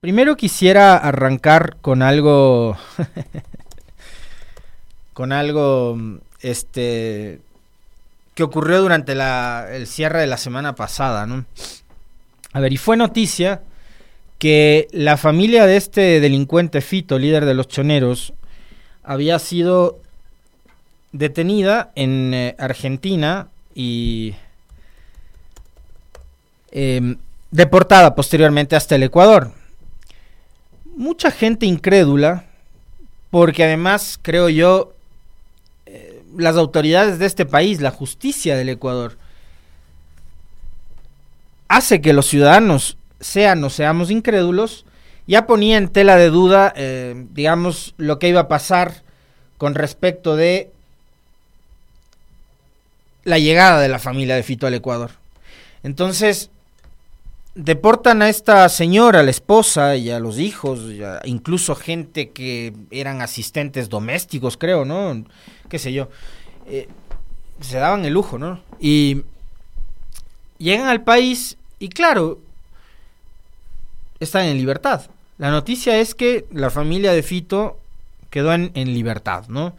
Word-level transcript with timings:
Primero 0.00 0.36
quisiera 0.36 0.96
arrancar 0.96 1.76
con 1.80 2.02
algo. 2.02 2.76
con 5.14 5.32
algo. 5.32 5.98
Este. 6.40 7.40
que 8.34 8.42
ocurrió 8.42 8.82
durante 8.82 9.12
el 9.12 9.86
cierre 9.86 10.20
de 10.20 10.26
la 10.26 10.36
semana 10.36 10.74
pasada, 10.74 11.26
¿no? 11.26 11.46
A 12.52 12.60
ver, 12.60 12.74
y 12.74 12.76
fue 12.76 12.98
noticia 12.98 13.62
que 14.38 14.86
la 14.92 15.16
familia 15.16 15.64
de 15.64 15.78
este 15.78 16.20
delincuente 16.20 16.82
Fito, 16.82 17.18
líder 17.18 17.46
de 17.46 17.54
los 17.54 17.66
choneros, 17.66 18.34
había 19.02 19.38
sido 19.38 19.98
detenida 21.12 21.90
en 21.94 22.34
eh, 22.34 22.54
Argentina 22.58 23.48
y 23.74 24.34
em, 26.70 27.16
deportada 27.50 28.14
posteriormente 28.14 28.76
hasta 28.76 28.96
el 28.96 29.04
Ecuador 29.04 29.52
mucha 30.96 31.30
gente 31.30 31.66
incrédula, 31.66 32.44
porque 33.30 33.64
además, 33.64 34.18
creo 34.20 34.48
yo, 34.48 34.94
eh, 35.84 36.22
las 36.36 36.56
autoridades 36.56 37.18
de 37.18 37.26
este 37.26 37.46
país, 37.46 37.80
la 37.80 37.90
justicia 37.90 38.56
del 38.56 38.70
Ecuador, 38.70 39.18
hace 41.68 42.00
que 42.00 42.12
los 42.12 42.26
ciudadanos 42.26 42.96
sean 43.20 43.62
o 43.62 43.70
seamos 43.70 44.10
incrédulos, 44.10 44.84
ya 45.26 45.46
ponía 45.46 45.76
en 45.76 45.88
tela 45.88 46.16
de 46.16 46.30
duda, 46.30 46.72
eh, 46.76 47.26
digamos, 47.32 47.94
lo 47.98 48.18
que 48.18 48.28
iba 48.28 48.40
a 48.40 48.48
pasar 48.48 49.02
con 49.58 49.74
respecto 49.74 50.36
de 50.36 50.70
la 53.24 53.38
llegada 53.38 53.80
de 53.80 53.88
la 53.88 53.98
familia 53.98 54.36
de 54.36 54.42
Fito 54.42 54.66
al 54.66 54.74
Ecuador. 54.74 55.10
Entonces, 55.82 56.50
deportan 57.56 58.20
a 58.20 58.28
esta 58.28 58.68
señora, 58.68 59.20
a 59.20 59.22
la 59.22 59.30
esposa 59.30 59.96
y 59.96 60.10
a 60.10 60.20
los 60.20 60.38
hijos, 60.38 60.80
incluso 61.24 61.74
gente 61.74 62.30
que 62.30 62.74
eran 62.90 63.22
asistentes 63.22 63.88
domésticos, 63.88 64.58
creo, 64.58 64.84
¿no? 64.84 65.24
Qué 65.68 65.78
sé 65.78 65.92
yo. 65.92 66.08
Eh, 66.66 66.86
se 67.60 67.78
daban 67.78 68.04
el 68.04 68.12
lujo, 68.12 68.38
¿no? 68.38 68.60
Y 68.78 69.22
llegan 70.58 70.88
al 70.88 71.02
país 71.02 71.56
y 71.78 71.88
claro, 71.88 72.40
están 74.20 74.44
en 74.44 74.58
libertad. 74.58 75.06
La 75.38 75.50
noticia 75.50 75.98
es 75.98 76.14
que 76.14 76.44
la 76.52 76.68
familia 76.68 77.12
de 77.12 77.22
Fito 77.22 77.78
quedó 78.28 78.52
en, 78.52 78.72
libertad, 78.74 79.48
¿no? 79.48 79.74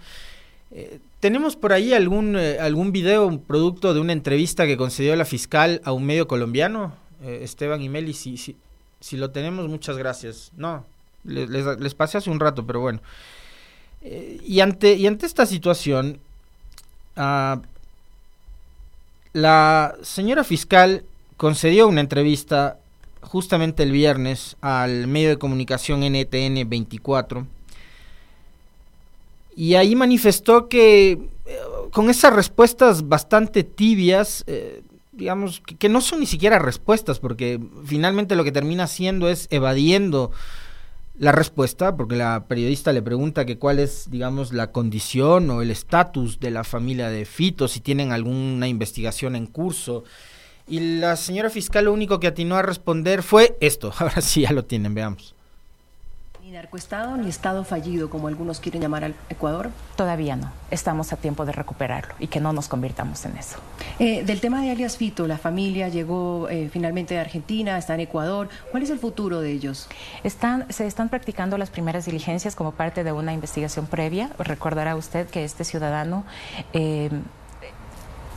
Eh, 0.71 0.99
tenemos 1.19 1.55
por 1.55 1.73
ahí 1.73 1.93
algún, 1.93 2.35
eh, 2.37 2.57
algún 2.59 2.91
video, 2.91 3.27
un 3.27 3.39
producto 3.39 3.93
de 3.93 3.99
una 3.99 4.13
entrevista 4.13 4.65
que 4.65 4.77
concedió 4.77 5.15
la 5.15 5.25
fiscal 5.25 5.79
a 5.83 5.91
un 5.91 6.05
medio 6.05 6.27
colombiano. 6.27 6.93
Eh, 7.23 7.39
Esteban 7.43 7.81
y 7.81 7.89
Meli, 7.89 8.13
si, 8.13 8.37
si, 8.37 8.55
si, 8.99 9.17
lo 9.17 9.31
tenemos, 9.31 9.67
muchas 9.67 9.97
gracias. 9.97 10.51
No, 10.55 10.85
les, 11.23 11.49
les, 11.49 11.95
pasé 11.95 12.17
hace 12.17 12.29
un 12.29 12.39
rato, 12.39 12.65
pero 12.65 12.79
bueno. 12.79 12.99
Eh, 14.01 14.39
y, 14.45 14.59
ante, 14.59 14.93
y 14.93 15.07
ante 15.07 15.25
esta 15.25 15.45
situación, 15.45 16.19
uh, 17.17 17.59
la 19.33 19.95
señora 20.03 20.43
fiscal 20.43 21.03
concedió 21.37 21.87
una 21.87 22.01
entrevista 22.01 22.79
justamente 23.21 23.83
el 23.83 23.91
viernes 23.91 24.55
al 24.61 25.07
medio 25.07 25.29
de 25.29 25.37
comunicación 25.37 26.01
NTN 26.01 26.69
24 26.69 27.45
y 29.55 29.75
ahí 29.75 29.95
manifestó 29.95 30.69
que 30.69 31.11
eh, 31.11 31.19
con 31.91 32.09
esas 32.09 32.33
respuestas 32.33 33.07
bastante 33.07 33.63
tibias 33.63 34.43
digamos, 35.17 35.61
que, 35.61 35.89
no 35.89 36.01
son 36.01 36.19
ni 36.19 36.25
siquiera 36.25 36.59
respuestas, 36.59 37.19
porque 37.19 37.59
finalmente 37.85 38.35
lo 38.35 38.43
que 38.43 38.51
termina 38.51 38.83
haciendo 38.83 39.29
es 39.29 39.47
evadiendo 39.51 40.31
la 41.17 41.31
respuesta, 41.31 41.97
porque 41.97 42.15
la 42.15 42.45
periodista 42.47 42.93
le 42.93 43.01
pregunta 43.01 43.45
que 43.45 43.57
cuál 43.57 43.79
es, 43.79 44.09
digamos, 44.11 44.53
la 44.53 44.71
condición 44.71 45.49
o 45.49 45.61
el 45.61 45.71
estatus 45.71 46.39
de 46.39 46.51
la 46.51 46.63
familia 46.63 47.09
de 47.09 47.25
Fito, 47.25 47.67
si 47.67 47.79
tienen 47.79 48.11
alguna 48.11 48.67
investigación 48.67 49.35
en 49.35 49.47
curso. 49.47 50.03
Y 50.67 50.99
la 50.99 51.15
señora 51.15 51.49
fiscal 51.49 51.85
lo 51.85 51.93
único 51.93 52.19
que 52.19 52.27
atinó 52.27 52.55
a 52.55 52.61
responder 52.61 53.23
fue 53.23 53.57
esto. 53.61 53.91
Ahora 53.97 54.21
sí, 54.21 54.41
ya 54.41 54.51
lo 54.51 54.65
tienen, 54.65 54.93
veamos. 54.93 55.36
¿Ni 56.47 56.53
narcoestado 56.53 57.17
ni 57.17 57.27
estado 57.27 57.65
fallido, 57.65 58.09
como 58.09 58.29
algunos 58.29 58.61
quieren 58.61 58.81
llamar 58.81 59.03
al 59.03 59.15
Ecuador? 59.27 59.69
Todavía 59.97 60.37
no. 60.37 60.49
Estamos 60.71 61.11
a 61.11 61.17
tiempo 61.17 61.45
de 61.45 61.51
recuperarlo 61.51 62.13
y 62.19 62.27
que 62.27 62.39
no 62.39 62.53
nos 62.53 62.69
convirtamos 62.69 63.25
en 63.25 63.35
eso. 63.35 63.57
Eh, 63.99 64.23
del 64.23 64.39
tema 64.39 64.61
de 64.61 64.71
alias 64.71 64.95
Fito, 64.95 65.27
la 65.27 65.37
familia 65.37 65.89
llegó 65.89 66.47
eh, 66.47 66.69
finalmente 66.71 67.15
de 67.15 67.19
Argentina, 67.19 67.77
está 67.77 67.95
en 67.95 67.99
Ecuador. 67.99 68.47
¿Cuál 68.71 68.81
es 68.81 68.89
el 68.91 68.97
futuro 68.97 69.41
de 69.41 69.51
ellos? 69.51 69.89
Están, 70.23 70.71
se 70.71 70.87
están 70.87 71.09
practicando 71.09 71.57
las 71.57 71.69
primeras 71.69 72.05
diligencias 72.05 72.55
como 72.55 72.71
parte 72.71 73.03
de 73.03 73.11
una 73.11 73.33
investigación 73.33 73.85
previa. 73.85 74.29
Recordará 74.39 74.95
usted 74.95 75.27
que 75.27 75.43
este 75.43 75.65
ciudadano... 75.65 76.23
Eh, 76.71 77.09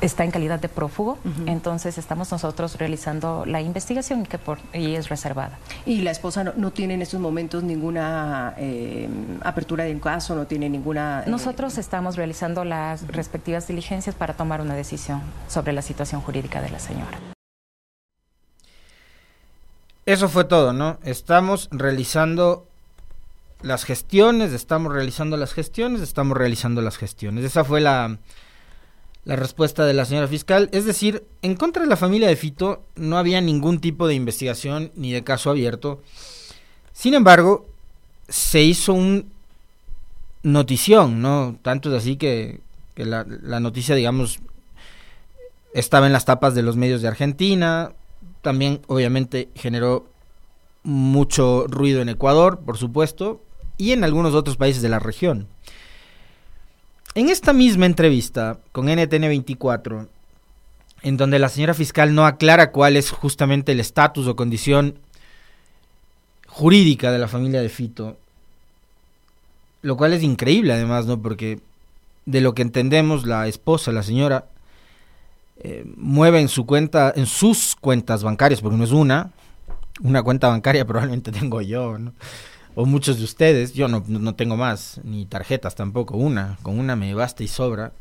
está 0.00 0.24
en 0.24 0.30
calidad 0.30 0.60
de 0.60 0.68
prófugo, 0.68 1.18
entonces 1.46 1.98
estamos 1.98 2.30
nosotros 2.30 2.76
realizando 2.76 3.44
la 3.46 3.60
investigación 3.60 4.24
que 4.24 4.38
por 4.38 4.58
y 4.72 4.94
es 4.94 5.08
reservada. 5.08 5.58
¿Y 5.86 6.02
la 6.02 6.10
esposa 6.10 6.44
no, 6.44 6.70
tiene 6.70 6.94
en 6.94 7.02
estos 7.02 7.20
momentos 7.20 7.62
ninguna 7.62 8.54
eh, 8.58 9.08
apertura 9.42 9.84
de 9.84 9.92
un 9.92 10.00
caso, 10.00 10.34
no 10.34 10.46
tiene 10.46 10.68
ninguna...? 10.68 11.24
Eh, 11.26 11.30
nosotros 11.30 11.78
estamos 11.78 12.16
realizando 12.16 12.64
las 12.64 13.06
respectivas 13.08 13.66
diligencias 13.68 14.14
para 14.14 14.34
tomar 14.34 14.60
una 14.60 14.74
decisión 14.74 15.22
sobre 15.48 15.72
la 15.72 15.82
situación 15.82 16.20
jurídica 16.20 16.60
de 16.62 16.70
la 16.70 16.78
señora. 16.78 17.18
Eso 20.06 20.28
fue 20.28 20.44
todo, 20.44 20.72
¿no? 20.72 20.98
Estamos 21.04 21.68
realizando 21.70 22.66
las 23.62 23.84
gestiones, 23.84 24.52
estamos 24.52 24.92
realizando 24.92 25.36
las 25.36 25.52
gestiones, 25.52 26.00
estamos 26.00 26.36
realizando 26.36 26.80
las 26.80 26.96
gestiones. 26.96 27.44
Esa 27.44 27.64
fue 27.64 27.80
la 27.80 28.18
la 29.24 29.36
respuesta 29.36 29.84
de 29.84 29.94
la 29.94 30.04
señora 30.04 30.28
fiscal. 30.28 30.68
Es 30.72 30.84
decir, 30.84 31.24
en 31.42 31.54
contra 31.54 31.82
de 31.82 31.88
la 31.88 31.96
familia 31.96 32.28
de 32.28 32.36
Fito 32.36 32.82
no 32.96 33.18
había 33.18 33.40
ningún 33.40 33.80
tipo 33.80 34.06
de 34.06 34.14
investigación 34.14 34.92
ni 34.94 35.12
de 35.12 35.24
caso 35.24 35.50
abierto. 35.50 36.02
Sin 36.92 37.14
embargo, 37.14 37.66
se 38.28 38.62
hizo 38.62 38.92
un 38.92 39.30
notición, 40.42 41.20
¿no? 41.20 41.58
Tanto 41.62 41.90
es 41.90 42.02
así 42.02 42.16
que, 42.16 42.60
la, 42.96 43.26
la, 43.42 43.60
noticia, 43.60 43.94
digamos, 43.94 44.40
estaba 45.74 46.06
en 46.06 46.12
las 46.12 46.24
tapas 46.24 46.54
de 46.54 46.62
los 46.62 46.76
medios 46.76 47.02
de 47.02 47.08
Argentina. 47.08 47.92
También, 48.42 48.80
obviamente, 48.86 49.48
generó 49.54 50.06
mucho 50.82 51.66
ruido 51.68 52.00
en 52.00 52.08
Ecuador, 52.08 52.60
por 52.60 52.78
supuesto, 52.78 53.42
y 53.76 53.92
en 53.92 54.04
algunos 54.04 54.34
otros 54.34 54.56
países 54.56 54.82
de 54.82 54.88
la 54.88 54.98
región. 54.98 55.46
En 57.14 57.28
esta 57.28 57.52
misma 57.52 57.86
entrevista 57.86 58.58
con 58.70 58.86
NTN24, 58.86 60.06
en 61.02 61.16
donde 61.16 61.40
la 61.40 61.48
señora 61.48 61.74
fiscal 61.74 62.14
no 62.14 62.24
aclara 62.24 62.70
cuál 62.70 62.96
es 62.96 63.10
justamente 63.10 63.72
el 63.72 63.80
estatus 63.80 64.28
o 64.28 64.36
condición 64.36 64.98
jurídica 66.46 67.10
de 67.10 67.18
la 67.18 67.26
familia 67.26 67.62
de 67.62 67.68
Fito, 67.68 68.16
lo 69.82 69.96
cual 69.96 70.12
es 70.12 70.22
increíble 70.22 70.72
además, 70.72 71.06
¿no? 71.06 71.20
Porque 71.20 71.60
de 72.26 72.40
lo 72.40 72.54
que 72.54 72.62
entendemos, 72.62 73.26
la 73.26 73.48
esposa, 73.48 73.90
la 73.90 74.04
señora, 74.04 74.46
eh, 75.62 75.84
mueve 75.96 76.40
en 76.40 76.48
su 76.48 76.64
cuenta, 76.64 77.12
en 77.16 77.26
sus 77.26 77.74
cuentas 77.74 78.22
bancarias, 78.22 78.60
porque 78.60 78.76
no 78.76 78.84
es 78.84 78.92
una, 78.92 79.32
una 80.00 80.22
cuenta 80.22 80.48
bancaria 80.48 80.84
probablemente 80.86 81.32
tengo 81.32 81.60
yo, 81.60 81.98
¿no? 81.98 82.12
O 82.74 82.86
muchos 82.86 83.18
de 83.18 83.24
ustedes, 83.24 83.72
yo 83.74 83.88
no, 83.88 84.04
no 84.06 84.34
tengo 84.34 84.56
más, 84.56 85.00
ni 85.04 85.26
tarjetas 85.26 85.74
tampoco, 85.74 86.16
una, 86.16 86.58
con 86.62 86.78
una 86.78 86.96
me 86.96 87.14
basta 87.14 87.42
y 87.42 87.48
sobra. 87.48 87.92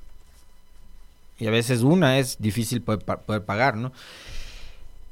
Y 1.39 1.47
a 1.47 1.51
veces 1.51 1.81
una 1.81 2.19
es 2.19 2.37
difícil 2.39 2.81
poder, 2.81 2.99
poder 2.99 3.43
pagar, 3.43 3.77
¿no? 3.77 3.91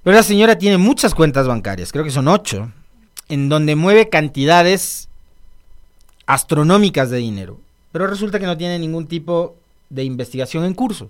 Pero 0.03 0.15
la 0.15 0.23
señora 0.23 0.57
tiene 0.57 0.77
muchas 0.77 1.15
cuentas 1.15 1.47
bancarias, 1.47 1.91
creo 1.91 2.03
que 2.03 2.11
son 2.11 2.27
ocho, 2.27 2.71
en 3.29 3.49
donde 3.49 3.75
mueve 3.75 4.09
cantidades 4.09 5.09
astronómicas 6.25 7.09
de 7.09 7.17
dinero. 7.17 7.59
Pero 7.91 8.07
resulta 8.07 8.39
que 8.39 8.45
no 8.45 8.57
tiene 8.57 8.77
ningún 8.79 9.07
tipo 9.07 9.55
de 9.89 10.03
investigación 10.03 10.65
en 10.65 10.73
curso. 10.73 11.09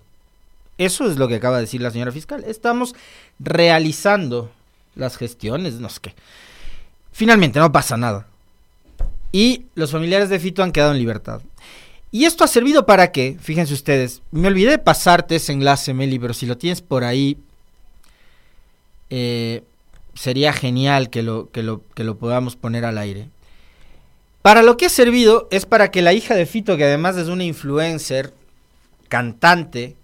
Eso 0.77 1.09
es 1.09 1.17
lo 1.17 1.27
que 1.27 1.35
acaba 1.35 1.57
de 1.57 1.63
decir 1.63 1.81
la 1.81 1.91
señora 1.91 2.11
fiscal. 2.11 2.43
Estamos 2.47 2.95
realizando 3.39 4.51
las 4.95 5.17
gestiones, 5.17 5.75
no 5.75 5.89
sé 5.89 5.99
qué. 6.01 6.15
Finalmente, 7.11 7.59
no 7.59 7.71
pasa 7.71 7.97
nada 7.97 8.27
y 9.31 9.65
los 9.75 9.91
familiares 9.91 10.29
de 10.29 10.39
Fito 10.39 10.63
han 10.63 10.71
quedado 10.71 10.91
en 10.91 10.99
libertad. 10.99 11.41
¿Y 12.11 12.25
esto 12.25 12.43
ha 12.43 12.47
servido 12.47 12.85
para 12.85 13.11
qué? 13.11 13.37
Fíjense 13.39 13.73
ustedes, 13.73 14.21
me 14.31 14.47
olvidé 14.47 14.71
de 14.71 14.77
pasarte 14.79 15.35
ese 15.35 15.51
enlace, 15.51 15.93
Meli, 15.93 16.19
pero 16.19 16.33
si 16.33 16.45
lo 16.45 16.57
tienes 16.57 16.81
por 16.81 17.03
ahí, 17.03 17.37
eh, 19.09 19.63
sería 20.13 20.53
genial 20.53 21.09
que 21.09 21.21
lo, 21.21 21.49
que, 21.51 21.63
lo, 21.63 21.83
que 21.93 22.03
lo 22.03 22.17
podamos 22.17 22.55
poner 22.55 22.85
al 22.85 22.97
aire. 22.97 23.29
Para 24.41 24.63
lo 24.63 24.77
que 24.77 24.85
ha 24.85 24.89
servido 24.89 25.49
es 25.51 25.65
para 25.65 25.91
que 25.91 26.01
la 26.01 26.13
hija 26.13 26.33
de 26.33 26.45
Fito, 26.45 26.77
que 26.77 26.85
además 26.85 27.17
es 27.17 27.27
una 27.27 27.43
influencer, 27.43 28.33
cantante, 29.09 29.97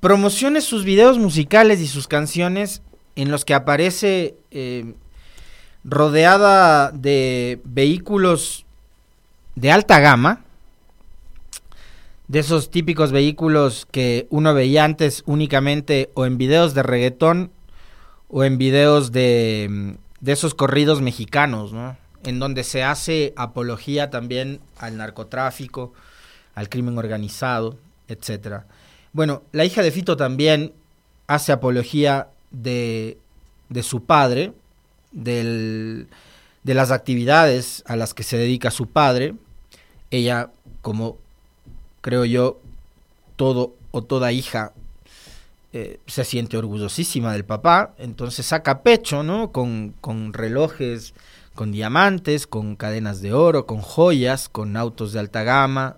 promocione 0.00 0.60
sus 0.60 0.84
videos 0.84 1.18
musicales 1.18 1.80
y 1.80 1.86
sus 1.86 2.08
canciones 2.08 2.82
en 3.14 3.30
los 3.30 3.44
que 3.44 3.54
aparece... 3.54 4.34
Eh, 4.50 4.94
rodeada 5.84 6.90
de 6.90 7.60
vehículos 7.64 8.66
de 9.54 9.72
alta 9.72 10.00
gama, 10.00 10.44
de 12.28 12.40
esos 12.40 12.70
típicos 12.70 13.10
vehículos 13.10 13.86
que 13.90 14.26
uno 14.30 14.52
veía 14.54 14.84
antes 14.84 15.22
únicamente 15.26 16.10
o 16.14 16.26
en 16.26 16.36
videos 16.36 16.74
de 16.74 16.82
reggaetón 16.82 17.50
o 18.28 18.44
en 18.44 18.58
videos 18.58 19.12
de, 19.12 19.96
de 20.20 20.32
esos 20.32 20.54
corridos 20.54 21.00
mexicanos, 21.00 21.72
¿no? 21.72 21.96
En 22.24 22.38
donde 22.38 22.64
se 22.64 22.82
hace 22.82 23.32
apología 23.36 24.10
también 24.10 24.60
al 24.78 24.96
narcotráfico, 24.98 25.94
al 26.54 26.68
crimen 26.68 26.98
organizado, 26.98 27.78
etcétera. 28.08 28.66
Bueno, 29.12 29.42
la 29.52 29.64
hija 29.64 29.82
de 29.82 29.90
Fito 29.90 30.16
también 30.16 30.74
hace 31.26 31.52
apología 31.52 32.28
de, 32.50 33.18
de 33.68 33.82
su 33.82 34.04
padre, 34.04 34.52
del, 35.12 36.08
de 36.62 36.74
las 36.74 36.90
actividades 36.90 37.82
a 37.86 37.96
las 37.96 38.14
que 38.14 38.22
se 38.22 38.36
dedica 38.36 38.70
su 38.70 38.86
padre. 38.86 39.34
Ella, 40.10 40.50
como 40.82 41.18
creo 42.00 42.24
yo, 42.24 42.60
todo 43.36 43.74
o 43.90 44.02
toda 44.02 44.32
hija 44.32 44.72
eh, 45.72 46.00
se 46.06 46.24
siente 46.24 46.56
orgullosísima 46.56 47.32
del 47.32 47.44
papá, 47.44 47.94
entonces 47.98 48.46
saca 48.46 48.82
pecho, 48.82 49.22
¿no? 49.22 49.52
Con, 49.52 49.94
con 50.00 50.32
relojes, 50.32 51.14
con 51.54 51.72
diamantes, 51.72 52.46
con 52.46 52.76
cadenas 52.76 53.20
de 53.20 53.32
oro, 53.32 53.66
con 53.66 53.80
joyas, 53.80 54.48
con 54.48 54.76
autos 54.76 55.12
de 55.12 55.20
alta 55.20 55.42
gama, 55.42 55.96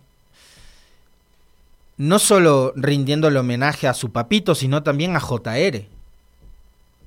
no 2.01 2.19
solo 2.19 2.73
rindiéndole 2.77 3.39
homenaje 3.39 3.87
a 3.87 3.93
su 3.93 4.11
papito, 4.11 4.55
sino 4.55 4.83
también 4.83 5.17
a 5.17 5.21
JR, 5.21 5.87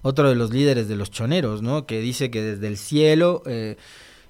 otro 0.03 0.29
de 0.29 0.35
los 0.35 0.51
líderes 0.51 0.87
de 0.87 0.95
los 0.95 1.09
choneros, 1.09 1.63
¿no? 1.63 1.87
Que 1.87 1.99
dice 1.99 2.29
que 2.29 2.43
desde 2.43 2.67
el 2.67 2.77
cielo 2.77 3.41
eh, 3.47 3.77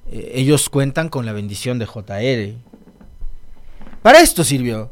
eh, 0.10 0.32
ellos 0.36 0.70
cuentan 0.70 1.10
con 1.10 1.26
la 1.26 1.34
bendición 1.34 1.80
de 1.80 1.86
JR. 1.86 2.56
Para 4.02 4.22
esto 4.22 4.44
sirvió 4.46 4.90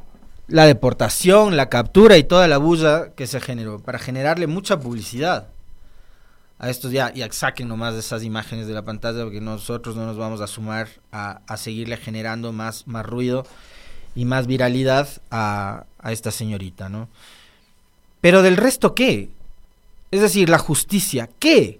la 0.48 0.66
deportación, 0.66 1.56
la 1.56 1.69
captura 1.69 2.18
y 2.18 2.24
toda 2.24 2.48
la 2.48 2.57
bulla 2.57 3.13
que 3.16 3.28
se 3.28 3.39
generó, 3.39 3.80
para 3.80 4.00
generarle 4.00 4.48
mucha 4.48 4.80
publicidad 4.80 5.48
a 6.62 6.69
estos 6.69 6.92
ya, 6.92 7.12
ya 7.13 7.31
saquen 7.31 7.68
nomás 7.68 7.94
de 7.94 8.01
esas 8.01 8.24
imágenes 8.24 8.68
de 8.68 8.74
la 8.74 8.84
pantalla 8.84 9.24
porque 9.24 9.42
nosotros 9.42 9.95
no 9.95 10.06
nos 10.06 10.18
vamos 10.18 10.42
a 10.42 10.48
sumar 10.48 10.89
a, 11.12 11.42
a 11.48 11.57
seguirle 11.57 11.98
generando 11.98 12.51
más, 12.51 12.86
más 12.86 13.04
ruido 13.04 13.48
y 14.13 14.25
más 14.25 14.45
viralidad 14.45 15.07
a, 15.31 15.86
a 15.98 16.12
esta 16.12 16.30
señorita, 16.30 16.88
¿no? 16.88 17.10
Pero 18.22 18.44
del 18.44 18.57
resto, 18.57 18.94
¿qué? 18.94 19.31
Es 20.12 20.22
decir, 20.22 20.50
la 20.50 20.58
justicia, 20.58 21.30
¿qué? 21.40 21.80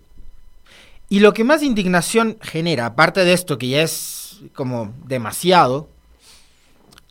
Y 1.10 1.20
lo 1.20 1.34
que 1.34 1.44
más 1.44 1.62
indignación 1.62 2.38
genera, 2.42 2.86
aparte 2.86 3.26
de 3.26 3.34
esto 3.34 3.58
que 3.58 3.68
ya 3.68 3.82
es 3.82 4.40
como 4.54 4.94
demasiado, 5.06 5.90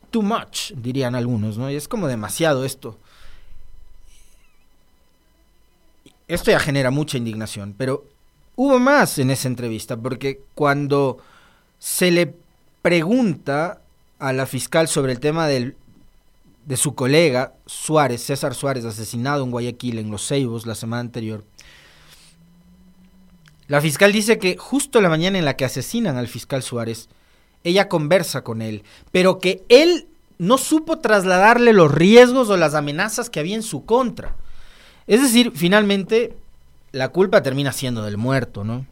too 0.09 0.23
much, 0.23 0.71
dirían 0.73 1.13
algunos, 1.13 1.57
¿no? 1.57 1.69
Y 1.69 1.75
es 1.75 1.87
como 1.87 2.07
demasiado 2.07 2.65
esto. 2.65 2.97
Esto 6.27 6.49
ya 6.49 6.59
genera 6.59 6.91
mucha 6.91 7.17
indignación, 7.17 7.75
pero 7.77 8.05
hubo 8.55 8.79
más 8.79 9.19
en 9.19 9.29
esa 9.29 9.47
entrevista, 9.47 9.97
porque 9.97 10.41
cuando 10.55 11.19
se 11.77 12.09
le 12.09 12.33
pregunta 12.81 13.81
a 14.17 14.33
la 14.33 14.45
fiscal 14.45 14.87
sobre 14.87 15.13
el 15.13 15.19
tema 15.19 15.47
del, 15.47 15.75
de 16.65 16.77
su 16.77 16.95
colega 16.95 17.53
Suárez, 17.65 18.21
César 18.23 18.53
Suárez, 18.53 18.85
asesinado 18.85 19.43
en 19.43 19.51
Guayaquil, 19.51 19.99
en 19.99 20.11
Los 20.11 20.27
Ceibos, 20.27 20.65
la 20.65 20.75
semana 20.75 21.01
anterior. 21.01 21.43
La 23.67 23.81
fiscal 23.81 24.11
dice 24.11 24.37
que 24.37 24.57
justo 24.57 25.01
la 25.01 25.09
mañana 25.09 25.39
en 25.39 25.45
la 25.45 25.55
que 25.55 25.65
asesinan 25.65 26.17
al 26.17 26.27
fiscal 26.27 26.61
Suárez, 26.61 27.09
ella 27.63 27.87
conversa 27.87 28.43
con 28.43 28.61
él, 28.61 28.83
pero 29.11 29.39
que 29.39 29.63
él 29.69 30.07
no 30.37 30.57
supo 30.57 30.99
trasladarle 30.99 31.71
los 31.73 31.91
riesgos 31.91 32.49
o 32.49 32.57
las 32.57 32.73
amenazas 32.73 33.29
que 33.29 33.39
había 33.39 33.55
en 33.55 33.63
su 33.63 33.85
contra. 33.85 34.35
Es 35.07 35.21
decir, 35.21 35.51
finalmente 35.55 36.35
la 36.91 37.09
culpa 37.09 37.43
termina 37.43 37.71
siendo 37.71 38.03
del 38.03 38.17
muerto, 38.17 38.63
¿no? 38.63 38.85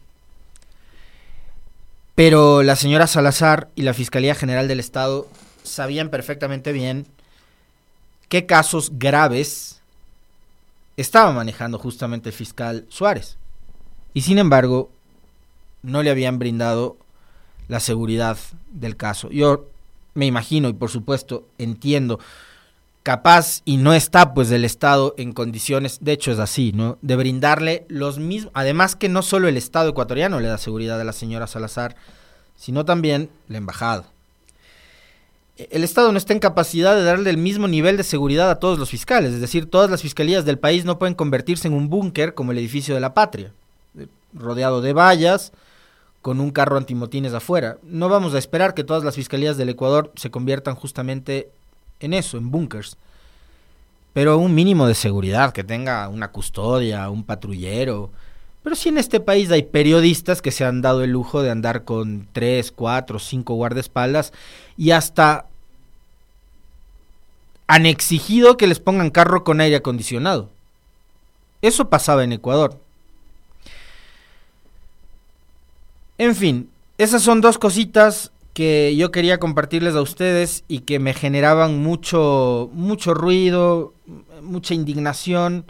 Pero 2.15 2.63
la 2.63 2.75
señora 2.75 3.07
Salazar 3.07 3.69
y 3.75 3.81
la 3.83 3.93
Fiscalía 3.93 4.35
General 4.35 4.67
del 4.67 4.79
Estado 4.79 5.27
sabían 5.63 6.09
perfectamente 6.09 6.71
bien 6.71 7.07
qué 8.29 8.45
casos 8.45 8.91
graves 8.97 9.81
estaba 10.97 11.31
manejando 11.31 11.77
justamente 11.77 12.29
el 12.29 12.35
fiscal 12.35 12.85
Suárez. 12.89 13.37
Y 14.13 14.21
sin 14.21 14.37
embargo, 14.37 14.89
no 15.83 16.03
le 16.03 16.09
habían 16.09 16.39
brindado 16.39 16.97
la 17.67 17.79
seguridad 17.79 18.37
del 18.71 18.97
caso. 18.97 19.29
Yo 19.29 19.67
me 20.13 20.25
imagino 20.25 20.69
y 20.69 20.73
por 20.73 20.89
supuesto 20.89 21.45
entiendo 21.57 22.19
capaz 23.03 23.61
y 23.65 23.77
no 23.77 23.93
está 23.93 24.33
pues 24.33 24.49
del 24.49 24.65
Estado 24.65 25.15
en 25.17 25.31
condiciones, 25.31 25.99
de 26.01 26.11
hecho 26.11 26.31
es 26.31 26.39
así, 26.39 26.73
¿no? 26.73 26.97
De 27.01 27.15
brindarle 27.15 27.85
los 27.87 28.19
mismos, 28.19 28.51
además 28.53 28.95
que 28.95 29.09
no 29.09 29.21
solo 29.21 29.47
el 29.47 29.57
Estado 29.57 29.89
ecuatoriano 29.89 30.39
le 30.39 30.47
da 30.47 30.57
seguridad 30.57 30.99
a 30.99 31.05
la 31.05 31.13
señora 31.13 31.47
Salazar, 31.47 31.95
sino 32.55 32.85
también 32.85 33.29
la 33.47 33.57
embajada. 33.57 34.05
El 35.69 35.83
Estado 35.83 36.11
no 36.13 36.17
está 36.17 36.31
en 36.31 36.39
capacidad 36.39 36.95
de 36.95 37.03
darle 37.03 37.29
el 37.29 37.37
mismo 37.37 37.67
nivel 37.67 37.97
de 37.97 38.03
seguridad 38.03 38.49
a 38.49 38.59
todos 38.59 38.79
los 38.79 38.89
fiscales, 38.89 39.33
es 39.33 39.41
decir, 39.41 39.69
todas 39.69 39.91
las 39.91 40.01
fiscalías 40.01 40.45
del 40.45 40.57
país 40.57 40.85
no 40.85 40.97
pueden 40.97 41.15
convertirse 41.15 41.67
en 41.67 41.73
un 41.73 41.89
búnker 41.89 42.33
como 42.33 42.53
el 42.53 42.57
edificio 42.57 42.95
de 42.95 43.01
la 43.01 43.13
patria, 43.13 43.51
rodeado 44.33 44.79
de 44.79 44.93
vallas, 44.93 45.51
con 46.21 46.39
un 46.39 46.51
carro 46.51 46.77
antimotines 46.77 47.33
afuera. 47.33 47.77
No 47.83 48.07
vamos 48.07 48.33
a 48.33 48.37
esperar 48.37 48.73
que 48.73 48.85
todas 48.85 49.03
las 49.03 49.15
fiscalías 49.15 49.57
del 49.57 49.69
Ecuador 49.69 50.13
se 50.15 50.31
conviertan 50.31 50.75
justamente 50.75 51.49
en 51.99 52.13
eso, 52.13 52.37
en 52.37 52.51
búnkers. 52.51 52.97
Pero 54.13 54.37
un 54.37 54.55
mínimo 54.55 54.87
de 54.87 54.95
seguridad, 54.95 55.51
que 55.51 55.63
tenga 55.63 56.07
una 56.07 56.31
custodia, 56.31 57.09
un 57.09 57.23
patrullero. 57.23 58.11
Pero 58.63 58.75
si 58.75 58.89
en 58.89 58.97
este 58.97 59.19
país 59.19 59.51
hay 59.51 59.63
periodistas 59.63 60.41
que 60.41 60.51
se 60.51 60.65
han 60.65 60.81
dado 60.81 61.03
el 61.03 61.11
lujo 61.11 61.41
de 61.41 61.49
andar 61.49 61.85
con 61.85 62.27
tres, 62.33 62.71
cuatro, 62.71 63.19
cinco 63.19 63.55
guardaespaldas 63.55 64.33
y 64.77 64.91
hasta 64.91 65.45
han 67.67 67.85
exigido 67.85 68.57
que 68.57 68.67
les 68.67 68.79
pongan 68.79 69.11
carro 69.11 69.43
con 69.43 69.61
aire 69.61 69.77
acondicionado. 69.77 70.49
Eso 71.61 71.89
pasaba 71.89 72.23
en 72.23 72.33
Ecuador. 72.33 72.79
En 76.17 76.35
fin, 76.35 76.69
esas 76.97 77.21
son 77.21 77.41
dos 77.41 77.57
cositas 77.57 78.31
que 78.53 78.95
yo 78.97 79.11
quería 79.11 79.39
compartirles 79.39 79.95
a 79.95 80.01
ustedes 80.01 80.65
y 80.67 80.79
que 80.79 80.99
me 80.99 81.13
generaban 81.13 81.77
mucho, 81.79 82.69
mucho 82.73 83.13
ruido, 83.13 83.93
mucha 84.41 84.73
indignación 84.73 85.65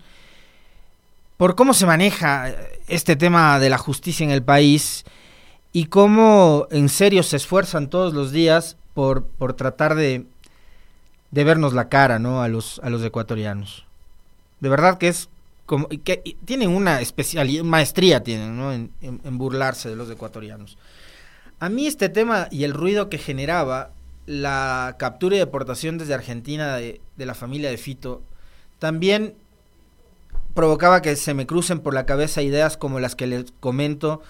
por 1.39 1.55
cómo 1.55 1.73
se 1.73 1.85
maneja 1.85 2.53
este 2.89 3.15
tema 3.15 3.59
de 3.59 3.69
la 3.69 3.77
justicia 3.77 4.25
en 4.25 4.31
el 4.31 4.43
país 4.43 5.05
y 5.71 5.85
cómo 5.85 6.67
en 6.69 6.89
serio 6.89 7.23
se 7.23 7.37
esfuerzan 7.37 7.89
todos 7.89 8.13
los 8.13 8.33
días 8.33 8.75
por, 8.93 9.23
por 9.23 9.53
tratar 9.53 9.95
de, 9.95 10.25
de 11.31 11.43
vernos 11.45 11.71
la 11.71 11.87
cara 11.87 12.19
¿no? 12.19 12.43
a, 12.43 12.49
los, 12.49 12.81
a 12.83 12.89
los 12.89 13.01
ecuatorianos. 13.05 13.85
De 14.59 14.67
verdad 14.67 14.97
que 14.97 15.07
es 15.07 15.29
como 15.65 15.87
que 15.87 16.35
tienen 16.43 16.71
una 16.71 16.99
especialidad, 16.99 17.63
maestría 17.63 18.21
tienen 18.21 18.57
¿no? 18.57 18.73
en, 18.73 18.91
en 18.99 19.37
burlarse 19.37 19.87
de 19.87 19.95
los 19.95 20.11
ecuatorianos. 20.11 20.77
A 21.61 21.69
mí 21.69 21.87
este 21.87 22.09
tema 22.09 22.49
y 22.51 22.65
el 22.65 22.73
ruido 22.73 23.07
que 23.07 23.17
generaba 23.17 23.91
la 24.25 24.97
captura 24.99 25.37
y 25.37 25.39
deportación 25.39 25.97
desde 25.97 26.15
Argentina 26.15 26.75
de, 26.75 26.99
la 27.15 27.33
familia 27.33 27.69
de 27.69 27.77
Fito 27.77 28.23
también 28.77 29.35
provocaba 30.59 31.01
que 31.01 31.15
se 31.15 31.33
me 31.33 31.47
crucen 31.47 31.79
por 31.79 31.93
la 31.93 32.05
cabeza 32.05 32.41
ideas 32.41 32.75
como 32.75 32.99
las 32.99 33.15
que 33.15 33.27
les 33.27 33.45
comento 33.61 34.21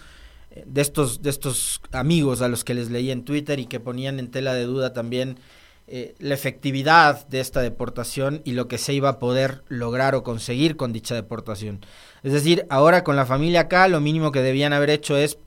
eh, 0.51 0.63
de 0.67 0.81
estos, 0.81 1.23
de 1.23 1.31
estos 1.31 1.81
amigos 1.91 2.43
a 2.43 2.47
los 2.47 2.63
que 2.63 2.75
les 2.75 2.91
leí 2.91 3.09
en 3.09 3.25
Twitter 3.25 3.59
y 3.59 3.65
que 3.65 3.79
ponían 3.79 4.19
en 4.19 4.29
tela 4.29 4.53
de 4.53 4.65
duda 4.65 4.93
también 4.93 5.39
eh, 5.87 6.13
la 6.19 6.35
efectividad 6.35 7.27
de 7.29 7.39
esta 7.39 7.61
deportación 7.61 8.43
y 8.45 8.51
lo 8.51 8.67
que 8.67 8.77
se 8.77 8.93
iba 8.93 9.09
a 9.09 9.17
poder 9.17 9.63
lograr 9.69 10.13
o 10.13 10.21
conseguir 10.21 10.75
con 10.75 10.93
dicha 10.93 11.15
deportación. 11.15 11.83
Es 12.21 12.31
decir, 12.31 12.67
ahora 12.69 13.03
con 13.03 13.15
la 13.15 13.25
familia 13.25 13.61
acá 13.61 13.87
lo 13.87 13.99
mínimo 13.99 14.31
que 14.31 14.43
debían 14.43 14.71
haber 14.71 14.91
hecho 14.91 15.17
es 15.17 15.39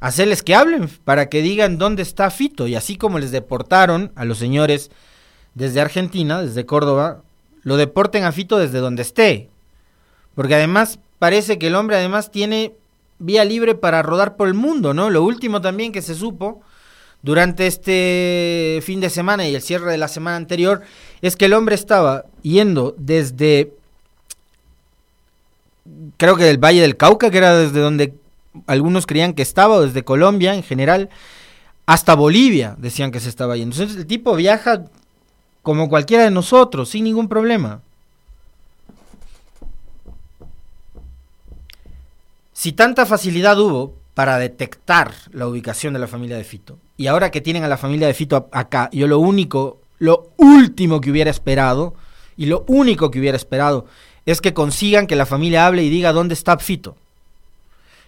hacerles 0.00 0.42
que 0.42 0.56
hablen 0.56 0.88
para 1.04 1.28
que 1.28 1.42
digan 1.42 1.78
dónde 1.78 2.02
está 2.02 2.28
Fito. 2.30 2.66
Y 2.66 2.74
así 2.74 2.96
como 2.96 3.20
les 3.20 3.30
deportaron 3.30 4.10
a 4.16 4.24
los 4.24 4.38
señores 4.38 4.90
desde 5.54 5.80
Argentina, 5.80 6.42
desde 6.42 6.66
Córdoba, 6.66 7.22
lo 7.62 7.76
deporten 7.76 8.24
a 8.24 8.32
Fito 8.32 8.58
desde 8.58 8.80
donde 8.80 9.02
esté. 9.02 9.48
Porque 10.36 10.54
además 10.54 11.00
parece 11.18 11.58
que 11.58 11.66
el 11.66 11.74
hombre 11.74 11.96
además 11.96 12.30
tiene 12.30 12.74
vía 13.18 13.44
libre 13.44 13.74
para 13.74 14.02
rodar 14.02 14.36
por 14.36 14.46
el 14.46 14.54
mundo, 14.54 14.94
¿no? 14.94 15.10
Lo 15.10 15.24
último 15.24 15.60
también 15.60 15.90
que 15.90 16.02
se 16.02 16.14
supo 16.14 16.60
durante 17.22 17.66
este 17.66 18.80
fin 18.84 19.00
de 19.00 19.10
semana 19.10 19.48
y 19.48 19.54
el 19.54 19.62
cierre 19.62 19.90
de 19.90 19.98
la 19.98 20.06
semana 20.06 20.36
anterior 20.36 20.82
es 21.22 21.34
que 21.34 21.46
el 21.46 21.54
hombre 21.54 21.74
estaba 21.74 22.26
yendo 22.42 22.94
desde 22.98 23.72
creo 26.16 26.36
que 26.36 26.44
del 26.44 26.58
Valle 26.58 26.82
del 26.82 26.96
Cauca, 26.96 27.30
que 27.30 27.38
era 27.38 27.56
desde 27.56 27.80
donde 27.80 28.14
algunos 28.66 29.06
creían 29.06 29.34
que 29.34 29.42
estaba, 29.42 29.80
desde 29.80 30.04
Colombia 30.04 30.54
en 30.54 30.62
general, 30.62 31.08
hasta 31.86 32.14
Bolivia 32.14 32.76
decían 32.78 33.10
que 33.10 33.20
se 33.20 33.28
estaba 33.28 33.56
yendo. 33.56 33.74
Entonces 33.74 33.96
el 33.96 34.06
tipo 34.06 34.34
viaja 34.34 34.84
como 35.62 35.88
cualquiera 35.88 36.24
de 36.24 36.30
nosotros, 36.30 36.90
sin 36.90 37.04
ningún 37.04 37.28
problema. 37.28 37.82
Si 42.66 42.72
tanta 42.72 43.06
facilidad 43.06 43.60
hubo 43.60 43.94
para 44.14 44.38
detectar 44.38 45.12
la 45.30 45.46
ubicación 45.46 45.92
de 45.92 46.00
la 46.00 46.08
familia 46.08 46.36
de 46.36 46.42
Fito, 46.42 46.78
y 46.96 47.06
ahora 47.06 47.30
que 47.30 47.40
tienen 47.40 47.62
a 47.62 47.68
la 47.68 47.76
familia 47.76 48.08
de 48.08 48.12
Fito 48.12 48.48
acá, 48.50 48.90
yo 48.92 49.06
lo 49.06 49.20
único, 49.20 49.78
lo 50.00 50.32
último 50.36 51.00
que 51.00 51.12
hubiera 51.12 51.30
esperado, 51.30 51.94
y 52.36 52.46
lo 52.46 52.64
único 52.66 53.12
que 53.12 53.20
hubiera 53.20 53.36
esperado, 53.36 53.86
es 54.24 54.40
que 54.40 54.52
consigan 54.52 55.06
que 55.06 55.14
la 55.14 55.26
familia 55.26 55.64
hable 55.64 55.84
y 55.84 55.90
diga 55.90 56.12
dónde 56.12 56.34
está 56.34 56.58
Fito. 56.58 56.96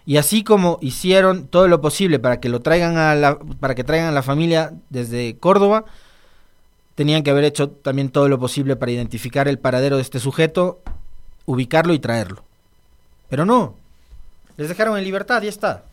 Y 0.05 0.17
así 0.17 0.43
como 0.43 0.77
hicieron 0.81 1.47
todo 1.47 1.69
lo 1.69 1.79
posible 1.79 2.19
para 2.19 2.41
que 2.41 2.49
lo 2.49 2.59
traigan 2.59 2.97
a 2.97 3.15
la, 3.15 3.39
para 3.39 3.75
que 3.75 3.85
traigan 3.85 4.09
a 4.09 4.11
la 4.11 4.23
familia 4.23 4.73
desde 4.89 5.37
Córdoba, 5.37 5.85
tenían 6.95 7.23
que 7.23 7.31
haber 7.31 7.45
hecho 7.45 7.69
también 7.69 8.09
todo 8.09 8.27
lo 8.27 8.39
posible 8.39 8.75
para 8.75 8.91
identificar 8.91 9.47
el 9.47 9.57
paradero 9.57 9.95
de 9.95 10.01
este 10.01 10.19
sujeto, 10.19 10.81
ubicarlo 11.45 11.93
y 11.93 11.99
traerlo. 11.99 12.43
Pero 13.29 13.45
no, 13.45 13.78
les 14.59 14.67
dejaron 14.67 14.97
en 14.97 15.05
libertad, 15.05 15.41
ya 15.41 15.47
está. 15.47 15.85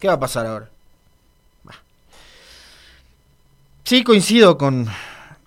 ¿Qué 0.00 0.08
va 0.08 0.14
a 0.14 0.20
pasar 0.20 0.46
ahora? 0.46 0.68
Sí, 3.84 4.02
coincido 4.02 4.58
con, 4.58 4.88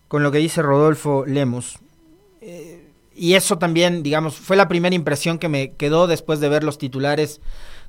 con, 0.08 0.24
lo 0.24 0.32
que 0.32 0.38
dice 0.38 0.62
Rodolfo 0.62 1.25
Lemos. 1.25 1.77
Eh, 2.39 2.88
y 3.18 3.34
eso 3.34 3.58
también, 3.58 4.01
digamos, 4.01 4.36
fue 4.38 4.56
la 4.56 4.70
primera 4.70 4.96
impresión 4.96 5.39
que 5.39 5.50
me 5.50 5.74
quedó 5.74 6.08
después 6.08 6.39
de 6.39 6.48
ver 6.48 6.63
los 6.63 6.77
titulares 6.77 7.41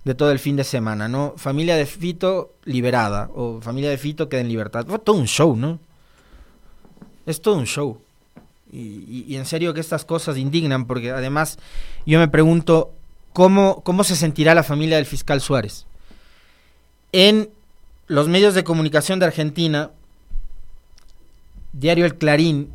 de 0.02 0.16
todo 0.16 0.32
el 0.32 0.40
fin 0.40 0.56
de 0.56 0.64
semana, 0.64 1.06
¿no? 1.06 1.34
Familia 1.36 1.76
de 1.76 1.86
Fito 1.86 2.54
liberada 2.64 3.30
o 3.32 3.60
familia 3.60 3.90
de 3.90 3.98
Fito 3.98 4.28
queda 4.28 4.40
en 4.40 4.48
libertad. 4.48 4.86
Fue 4.88 4.98
todo 4.98 5.14
un 5.14 5.28
show, 5.28 5.54
¿no? 5.54 5.78
Es 7.26 7.40
todo 7.40 7.54
un 7.54 7.66
show. 7.66 8.02
Y, 8.72 9.24
y 9.28 9.36
en 9.36 9.46
serio 9.46 9.72
que 9.72 9.78
estas 9.78 10.04
cosas 10.04 10.36
indignan 10.36 10.86
porque 10.86 11.12
además 11.12 11.60
yo 12.06 12.18
me 12.18 12.26
pregunto, 12.26 12.92
cómo, 13.32 13.82
cómo 13.82 14.04
se 14.04 14.16
sentirá 14.16 14.54
la 14.54 14.62
familia 14.62 14.96
del 14.96 15.06
fiscal 15.06 15.40
Suárez. 15.40 15.86
En 17.12 17.50
los 18.06 18.28
medios 18.28 18.54
de 18.54 18.64
comunicación 18.64 19.18
de 19.18 19.26
Argentina, 19.26 19.90
Diario 21.72 22.04
El 22.04 22.16
Clarín 22.16 22.72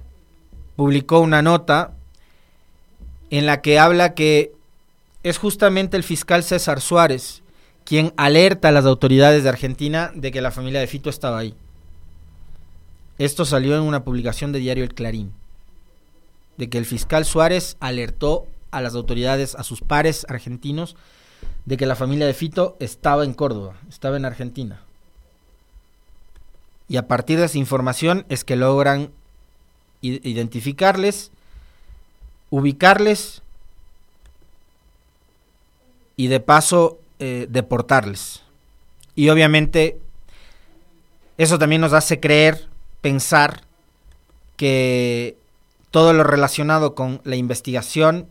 publicó 0.76 1.20
una 1.20 1.42
nota 1.42 1.94
en 3.30 3.46
la 3.46 3.62
que 3.62 3.80
habla 3.80 4.14
que 4.14 4.54
es 5.24 5.38
justamente 5.38 5.98
el 5.98 6.04
fiscal 6.04 6.44
César 6.44 6.82
Suárez 6.82 7.42
quien 7.86 8.14
alerta 8.18 8.70
a 8.70 8.72
las 8.72 8.86
autoridades 8.86 9.44
de 9.44 9.50
Argentina 9.50 10.12
de 10.16 10.32
que 10.32 10.42
la 10.42 10.52
familia 10.52 10.80
de 10.80 10.88
Fito 10.88 11.10
estaba 11.10 11.38
ahí. 11.38 11.54
Esto 13.18 13.46
salió 13.46 13.76
en 13.76 13.84
una 13.84 14.04
publicación 14.04 14.52
de 14.52 14.60
Diario 14.60 14.84
El 14.84 14.94
Clarín, 14.94 15.32
de 16.58 16.68
que 16.68 16.78
el 16.78 16.86
fiscal 16.86 17.26
Suárez 17.26 17.78
alertó 17.80 18.48
a 18.72 18.82
las 18.82 18.96
autoridades, 18.96 19.56
a 19.56 19.64
sus 19.64 19.82
pares 19.82 20.26
argentinos, 20.30 20.96
de 21.66 21.78
que 21.78 21.86
la 21.86 21.96
familia 21.96 22.26
de 22.26 22.34
Fito 22.34 22.78
estaba 22.80 23.24
en 23.24 23.34
Córdoba, 23.34 23.76
estaba 23.90 24.18
en 24.18 24.26
Argentina. 24.26 24.82
Y 26.88 26.98
a 26.98 27.08
partir 27.08 27.40
de 27.40 27.46
esa 27.46 27.58
información 27.58 28.26
es 28.30 28.44
que 28.44 28.56
logran 28.56 29.12
identificarles, 30.02 31.32
ubicarles 32.52 33.42
y 36.16 36.28
de 36.28 36.40
paso 36.40 37.00
eh, 37.20 37.48
deportarles. 37.50 38.44
Y 39.16 39.30
obviamente 39.30 40.00
eso 41.38 41.58
también 41.58 41.82
nos 41.82 41.94
hace 41.94 42.20
creer, 42.20 42.68
pensar 43.02 43.64
que 44.58 45.38
todo 45.92 46.14
lo 46.14 46.24
relacionado 46.24 46.94
con 46.94 47.22
la 47.24 47.36
investigación 47.36 48.28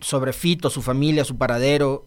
sobre 0.00 0.32
Fito, 0.32 0.70
su 0.70 0.82
familia, 0.82 1.24
su 1.24 1.36
paradero, 1.36 2.06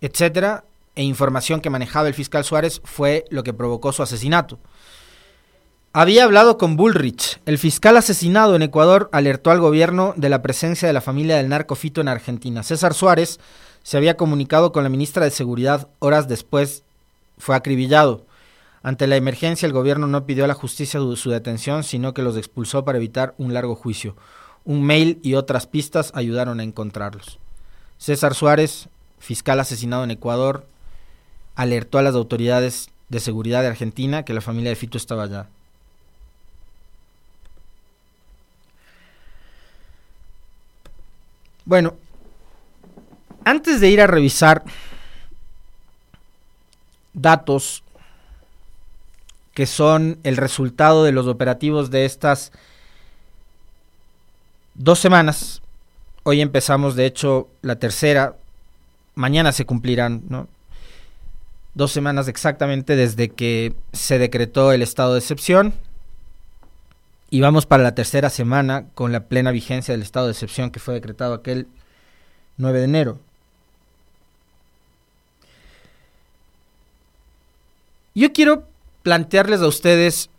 etcétera, 0.00 0.64
e 0.94 1.02
información 1.02 1.60
que 1.60 1.70
manejaba 1.70 2.08
el 2.08 2.14
fiscal 2.14 2.44
Suárez 2.44 2.80
fue 2.84 3.24
lo 3.30 3.42
que 3.44 3.54
provocó 3.54 3.92
su 3.92 4.02
asesinato. 4.02 4.58
Había 5.92 6.24
hablado 6.24 6.58
con 6.58 6.76
Bullrich. 6.76 7.40
El 7.46 7.56
fiscal 7.56 7.96
asesinado 7.96 8.54
en 8.54 8.62
Ecuador 8.62 9.08
alertó 9.12 9.50
al 9.50 9.60
gobierno 9.60 10.12
de 10.16 10.28
la 10.28 10.42
presencia 10.42 10.86
de 10.86 10.92
la 10.92 11.00
familia 11.00 11.36
del 11.36 11.48
narco 11.48 11.76
Fito 11.76 12.00
en 12.00 12.08
Argentina. 12.08 12.62
César 12.62 12.94
Suárez 12.94 13.40
se 13.82 13.96
había 13.96 14.16
comunicado 14.16 14.70
con 14.70 14.82
la 14.82 14.90
ministra 14.90 15.24
de 15.24 15.30
Seguridad 15.30 15.88
horas 15.98 16.28
después. 16.28 16.84
Fue 17.38 17.56
acribillado. 17.56 18.26
Ante 18.82 19.06
la 19.06 19.16
emergencia, 19.16 19.66
el 19.66 19.72
gobierno 19.72 20.06
no 20.06 20.26
pidió 20.26 20.44
a 20.44 20.48
la 20.48 20.54
justicia 20.54 21.00
su 21.16 21.30
detención, 21.30 21.82
sino 21.84 22.14
que 22.14 22.22
los 22.22 22.36
expulsó 22.36 22.84
para 22.84 22.98
evitar 22.98 23.34
un 23.38 23.54
largo 23.54 23.74
juicio. 23.74 24.14
Un 24.68 24.82
mail 24.82 25.18
y 25.22 25.32
otras 25.32 25.66
pistas 25.66 26.12
ayudaron 26.14 26.60
a 26.60 26.62
encontrarlos. 26.62 27.38
César 27.96 28.34
Suárez, 28.34 28.90
fiscal 29.18 29.58
asesinado 29.60 30.04
en 30.04 30.10
Ecuador, 30.10 30.66
alertó 31.54 31.96
a 31.96 32.02
las 32.02 32.14
autoridades 32.14 32.90
de 33.08 33.18
seguridad 33.18 33.62
de 33.62 33.68
Argentina 33.68 34.26
que 34.26 34.34
la 34.34 34.42
familia 34.42 34.68
de 34.68 34.76
Fito 34.76 34.98
estaba 34.98 35.22
allá. 35.22 35.46
Bueno, 41.64 41.94
antes 43.46 43.80
de 43.80 43.88
ir 43.88 44.02
a 44.02 44.06
revisar 44.06 44.64
datos 47.14 47.82
que 49.54 49.64
son 49.64 50.18
el 50.24 50.36
resultado 50.36 51.04
de 51.04 51.12
los 51.12 51.26
operativos 51.26 51.90
de 51.90 52.04
estas 52.04 52.52
dos 54.78 54.98
semanas. 54.98 55.60
Hoy 56.22 56.40
empezamos, 56.40 56.96
de 56.96 57.04
hecho, 57.04 57.48
la 57.60 57.76
tercera. 57.76 58.36
Mañana 59.14 59.52
se 59.52 59.66
cumplirán, 59.66 60.22
¿no? 60.28 60.48
Dos 61.74 61.92
semanas 61.92 62.28
exactamente 62.28 62.96
desde 62.96 63.28
que 63.28 63.74
se 63.92 64.18
decretó 64.18 64.72
el 64.72 64.82
estado 64.82 65.12
de 65.12 65.18
excepción. 65.18 65.74
Y 67.30 67.40
vamos 67.40 67.66
para 67.66 67.82
la 67.82 67.94
tercera 67.94 68.30
semana 68.30 68.86
con 68.94 69.12
la 69.12 69.26
plena 69.26 69.50
vigencia 69.50 69.92
del 69.92 70.02
estado 70.02 70.26
de 70.26 70.32
excepción 70.32 70.70
que 70.70 70.80
fue 70.80 70.94
decretado 70.94 71.34
aquel 71.34 71.66
9 72.56 72.78
de 72.78 72.84
enero. 72.84 73.18
Yo 78.14 78.32
quiero 78.32 78.66
plantearles 79.02 79.60
a 79.60 79.68
ustedes 79.68 80.30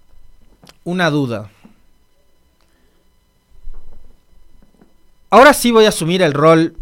una 0.84 1.10
duda. 1.10 1.52
Ahora 5.30 5.54
sí 5.54 5.72
voy 5.72 5.86
a 5.86 5.90
asumir 5.90 6.22
el 6.22 6.34
rol 6.34 6.76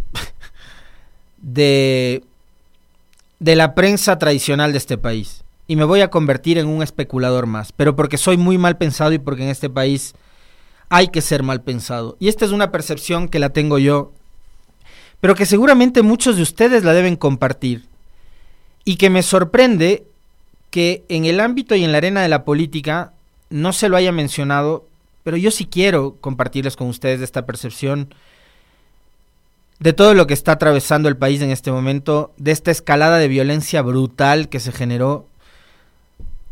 de, 1.38 2.24
de 3.40 3.56
la 3.56 3.76
prensa 3.76 4.18
tradicional 4.20 4.72
de 4.72 4.78
este 4.78 4.98
país. 4.98 5.44
Y 5.68 5.76
me 5.76 5.84
voy 5.84 6.02
a 6.02 6.10
convertir 6.10 6.58
en 6.58 6.68
un 6.68 6.82
especulador 6.82 7.46
más. 7.46 7.72
Pero 7.74 7.96
porque 7.96 8.18
soy 8.18 8.38
muy 8.38 8.58
mal 8.58 8.78
pensado 8.78 9.12
y 9.12 9.20
porque 9.20 9.44
en 9.44 9.50
este 9.50 9.70
país 9.70 10.16
hay 10.90 11.10
que 11.10 11.22
ser 11.22 11.44
mal 11.44 11.62
pensado. 11.62 12.16
Y 12.20 12.30
esta 12.30 12.46
es 12.46 12.52
una 12.52 12.72
percepción 12.72 13.28
que 13.28 13.40
la 13.40 13.50
tengo 13.50 13.78
yo. 13.78 14.14
Pero 15.20 15.36
que 15.36 15.46
seguramente 15.46 16.04
muchos 16.04 16.38
de 16.38 16.44
ustedes 16.44 16.84
la 16.84 16.94
deben 16.94 17.18
compartir. 17.18 17.86
Y 18.86 18.96
que 18.96 19.10
me 19.10 19.24
sorprende 19.24 20.06
que 20.70 21.04
en 21.10 21.26
el 21.26 21.42
ámbito 21.42 21.76
y 21.76 21.84
en 21.84 21.92
la 21.92 21.98
arena 21.98 22.22
de 22.22 22.30
la 22.30 22.46
política 22.46 23.12
no 23.50 23.74
se 23.74 23.90
lo 23.90 23.98
haya 23.98 24.14
mencionado. 24.14 24.88
Pero 25.24 25.36
yo 25.36 25.52
sí 25.52 25.66
quiero 25.66 26.16
compartirles 26.22 26.78
con 26.78 26.88
ustedes 26.88 27.20
esta 27.20 27.46
percepción 27.46 28.14
de 29.80 29.94
todo 29.94 30.14
lo 30.14 30.26
que 30.28 30.34
está 30.34 30.54
atravesando 30.54 31.08
el 31.08 31.18
país 31.18 31.42
en 31.42 31.52
este 31.52 31.72
momento, 31.72 32.34
de 32.38 32.52
esta 32.52 32.72
escalada 32.72 33.18
de 33.18 33.28
violencia 33.28 33.82
brutal 33.82 34.50
que 34.50 34.60
se 34.60 34.72
generó 34.72 35.28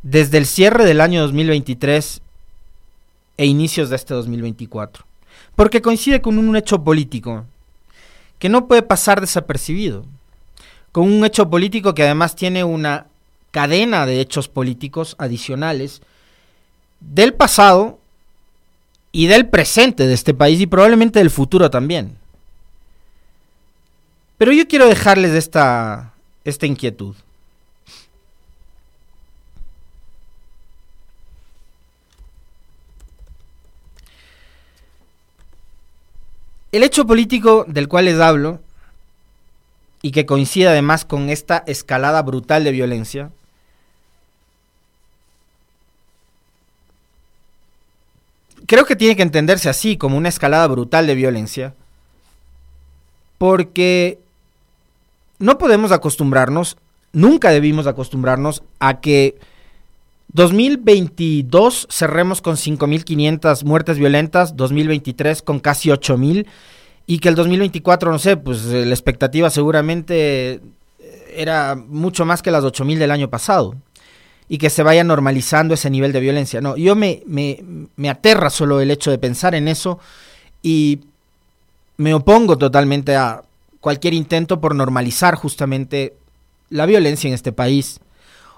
desde 0.03 0.37
el 0.37 0.45
cierre 0.45 0.85
del 0.85 1.01
año 1.01 1.21
2023 1.21 2.21
e 3.37 3.45
inicios 3.45 3.89
de 3.89 3.95
este 3.95 4.13
2024. 4.13 5.05
Porque 5.55 5.81
coincide 5.81 6.21
con 6.21 6.37
un 6.37 6.55
hecho 6.55 6.83
político 6.83 7.45
que 8.37 8.49
no 8.49 8.67
puede 8.67 8.83
pasar 8.83 9.21
desapercibido, 9.21 10.05
con 10.91 11.11
un 11.11 11.25
hecho 11.25 11.49
político 11.49 11.95
que 11.95 12.03
además 12.03 12.35
tiene 12.35 12.63
una 12.63 13.07
cadena 13.51 14.05
de 14.05 14.19
hechos 14.19 14.47
políticos 14.47 15.15
adicionales 15.17 16.01
del 16.99 17.33
pasado 17.33 17.99
y 19.11 19.27
del 19.27 19.47
presente 19.47 20.07
de 20.07 20.13
este 20.13 20.33
país 20.33 20.59
y 20.59 20.67
probablemente 20.67 21.19
del 21.19 21.29
futuro 21.29 21.69
también. 21.69 22.17
Pero 24.37 24.51
yo 24.51 24.67
quiero 24.67 24.87
dejarles 24.87 25.31
esta, 25.31 26.13
esta 26.43 26.65
inquietud. 26.65 27.15
El 36.71 36.83
hecho 36.83 37.07
político 37.07 37.63
del 37.69 37.87
cual 37.87 38.05
les 38.05 38.19
hablo 38.19 38.59
y 40.01 40.11
que 40.11 40.25
coincide 40.25 40.67
además 40.67 41.05
con 41.05 41.29
esta 41.29 41.63
escalada 41.67 42.21
brutal 42.21 42.65
de 42.65 42.71
violencia, 42.71 43.31
creo 48.65 48.85
que 48.85 48.97
tiene 48.97 49.15
que 49.15 49.21
entenderse 49.21 49.69
así, 49.69 49.95
como 49.95 50.17
una 50.17 50.27
escalada 50.27 50.67
brutal 50.67 51.07
de 51.07 51.15
violencia, 51.15 51.73
porque 53.37 54.19
no 55.39 55.57
podemos 55.57 55.91
acostumbrarnos, 55.91 56.77
nunca 57.13 57.49
debimos 57.49 57.87
acostumbrarnos 57.87 58.63
a 58.79 58.99
que 58.99 59.37
2022 60.33 61.87
cerremos 61.89 62.41
con 62.41 62.55
5.500 62.55 63.63
muertes 63.63 63.97
violentas, 63.97 64.55
2023 64.55 65.41
con 65.41 65.59
casi 65.59 65.89
8.000 65.89 66.45
y 67.07 67.19
que 67.19 67.29
el 67.29 67.35
2024, 67.35 68.11
no 68.11 68.19
sé, 68.19 68.35
pues 68.35 68.65
la 68.65 68.93
expectativa 68.93 69.49
seguramente 69.49 70.61
era 71.35 71.75
mucho 71.75 72.25
más 72.25 72.41
que 72.41 72.51
las 72.51 72.63
8.000 72.63 72.97
del 72.97 73.11
año 73.11 73.29
pasado 73.29 73.75
y 74.47 74.57
que 74.57 74.69
se 74.69 74.83
vaya 74.83 75.03
normalizando 75.03 75.73
ese 75.73 75.89
nivel 75.89 76.11
de 76.11 76.19
violencia. 76.19 76.61
No, 76.61 76.75
yo 76.77 76.95
me, 76.95 77.23
me, 77.25 77.63
me 77.95 78.09
aterra 78.09 78.49
solo 78.49 78.79
el 78.81 78.91
hecho 78.91 79.11
de 79.11 79.17
pensar 79.17 79.55
en 79.55 79.67
eso 79.67 79.99
y 80.61 80.99
me 81.97 82.13
opongo 82.13 82.57
totalmente 82.57 83.15
a 83.15 83.43
cualquier 83.85 84.15
intento 84.15 84.59
por 84.59 84.73
normalizar 84.73 85.35
justamente 85.35 86.15
la 86.71 86.87
violencia 86.87 87.27
en 87.27 87.35
este 87.35 87.51
país 87.51 87.99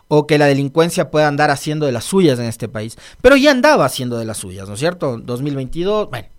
o 0.08 0.26
que 0.26 0.38
la 0.38 0.46
delincuencia 0.46 1.12
pueda 1.12 1.28
andar 1.28 1.52
haciendo 1.52 1.86
de 1.86 1.92
las 1.92 2.06
suyas 2.06 2.40
en 2.40 2.46
este 2.46 2.70
país. 2.70 2.98
Pero 3.20 3.36
ya 3.36 3.52
andaba 3.52 3.84
haciendo 3.84 4.18
de 4.18 4.24
las 4.24 4.38
suyas, 4.38 4.70
¿no 4.70 4.76
es 4.76 4.80
cierto? 4.80 5.18
2022, 5.18 6.10
bueno, 6.10 6.30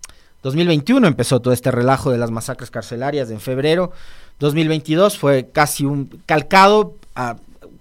2021 0.41 1.05
empezó 1.05 1.39
todo 1.39 1.53
este 1.53 1.69
relajo 1.69 2.09
de 2.09 2.17
las 2.17 2.31
masacres 2.31 2.71
carcelarias 2.71 3.29
en 3.29 3.39
febrero. 3.39 3.91
2022 4.39 5.19
fue 5.19 5.51
casi 5.53 5.85
un 5.85 6.07
calcado 6.25 6.95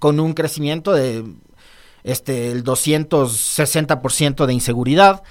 con 0.00 0.20
un 0.20 0.34
crecimiento 0.34 0.92
de 0.92 1.24
este 2.04 2.50
el 2.50 2.64
260% 2.64 4.44
de 4.44 4.52
inseguridad. 4.52 5.22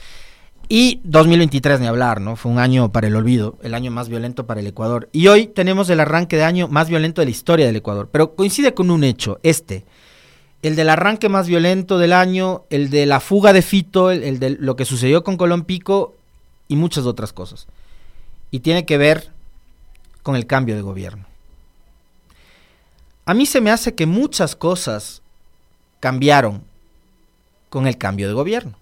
Y 0.70 1.00
2023 1.06 1.80
ni 1.80 1.88
hablar, 1.88 2.20
¿no? 2.20 2.36
Fue 2.36 2.52
un 2.52 2.60
año 2.60 2.92
para 2.92 3.08
el 3.08 3.16
olvido, 3.16 3.58
el 3.64 3.74
año 3.74 3.90
más 3.90 4.10
violento 4.10 4.46
para 4.46 4.60
el 4.60 4.68
Ecuador. 4.68 5.08
Y 5.14 5.28
hoy 5.28 5.48
tenemos 5.48 5.90
el 5.90 6.02
arranque 6.02 6.36
de 6.36 6.44
año 6.44 6.68
más 6.68 6.90
violento 6.90 7.22
de 7.22 7.26
la 7.26 7.32
historia 7.32 7.66
del 7.66 7.78
Ecuador. 7.78 8.10
Pero 8.12 8.36
coincide 8.36 8.74
con 8.74 8.92
un 8.92 9.06
hecho, 9.06 9.40
este, 9.44 9.86
el 10.62 10.76
del 10.76 10.90
arranque 10.90 11.30
más 11.30 11.48
violento 11.48 11.98
del 11.98 12.12
año, 12.12 12.66
el 12.70 12.90
de 12.90 13.06
la 13.06 13.22
fuga 13.22 13.54
de 13.54 13.62
Fito, 13.62 14.12
el, 14.12 14.40
de 14.40 14.50
lo 14.60 14.76
que 14.76 14.84
sucedió 14.84 15.24
con 15.24 15.38
Colón 15.38 15.64
Pico 15.64 16.16
y 16.68 16.76
muchas 16.76 17.06
otras 17.06 17.32
cosas. 17.32 17.68
Y 18.52 18.60
tiene 18.60 18.86
que 18.86 18.98
ver 18.98 19.32
con 20.22 20.36
el 20.36 20.48
cambio 20.48 20.76
de 20.76 20.82
gobierno. 20.82 21.26
A 23.26 23.34
mí 23.34 23.46
se 23.46 23.62
me 23.62 23.72
hace 23.72 23.96
que 23.96 24.06
muchas 24.06 24.58
cosas 24.58 25.22
cambiaron 26.02 26.64
con 27.70 27.88
el 27.88 27.98
cambio 27.98 28.28
de 28.28 28.34
gobierno. 28.34 28.78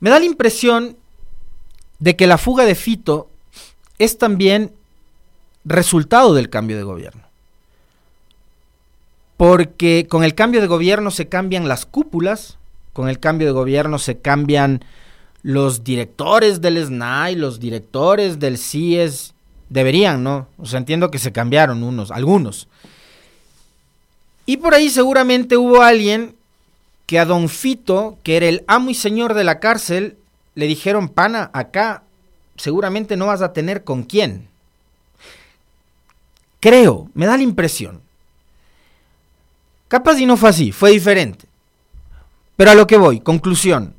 Me 0.00 0.10
da 0.10 0.18
la 0.18 0.24
impresión 0.24 0.96
de 1.98 2.16
que 2.16 2.26
la 2.26 2.38
fuga 2.38 2.64
de 2.64 2.74
Fito 2.74 3.28
es 3.98 4.18
también 4.18 4.72
resultado 5.64 6.34
del 6.34 6.50
cambio 6.50 6.76
de 6.76 6.82
gobierno. 6.82 7.22
Porque 9.36 10.06
con 10.08 10.24
el 10.24 10.34
cambio 10.34 10.60
de 10.60 10.66
gobierno 10.66 11.10
se 11.10 11.28
cambian 11.28 11.68
las 11.68 11.86
cúpulas, 11.86 12.58
con 12.92 13.08
el 13.08 13.18
cambio 13.18 13.46
de 13.46 13.52
gobierno 13.52 13.98
se 13.98 14.18
cambian 14.18 14.84
los 15.42 15.84
directores 15.84 16.60
del 16.60 16.84
SNAI, 16.84 17.36
los 17.36 17.60
directores 17.60 18.38
del 18.38 18.56
CIES, 18.56 19.34
deberían, 19.68 20.22
¿no? 20.22 20.48
O 20.58 20.66
sea, 20.66 20.78
entiendo 20.78 21.10
que 21.10 21.18
se 21.18 21.32
cambiaron 21.32 21.82
unos, 21.82 22.10
algunos. 22.10 22.68
Y 24.46 24.58
por 24.58 24.74
ahí 24.74 24.88
seguramente 24.88 25.56
hubo 25.56 25.82
alguien 25.82 26.36
que 27.06 27.18
a 27.18 27.24
don 27.24 27.48
Fito, 27.48 28.18
que 28.22 28.36
era 28.36 28.46
el 28.46 28.64
amo 28.66 28.90
y 28.90 28.94
señor 28.94 29.34
de 29.34 29.44
la 29.44 29.60
cárcel, 29.60 30.16
le 30.54 30.66
dijeron, 30.66 31.08
pana, 31.08 31.50
acá 31.52 32.02
seguramente 32.56 33.16
no 33.16 33.26
vas 33.26 33.42
a 33.42 33.52
tener 33.52 33.84
con 33.84 34.04
quién. 34.04 34.48
Creo, 36.60 37.10
me 37.14 37.26
da 37.26 37.36
la 37.36 37.42
impresión. 37.42 38.00
Capaz 39.88 40.18
y 40.18 40.26
no 40.26 40.36
fue 40.36 40.48
así, 40.48 40.72
fue 40.72 40.92
diferente. 40.92 41.46
Pero 42.56 42.70
a 42.70 42.74
lo 42.74 42.86
que 42.86 42.96
voy, 42.96 43.20
conclusión. 43.20 43.94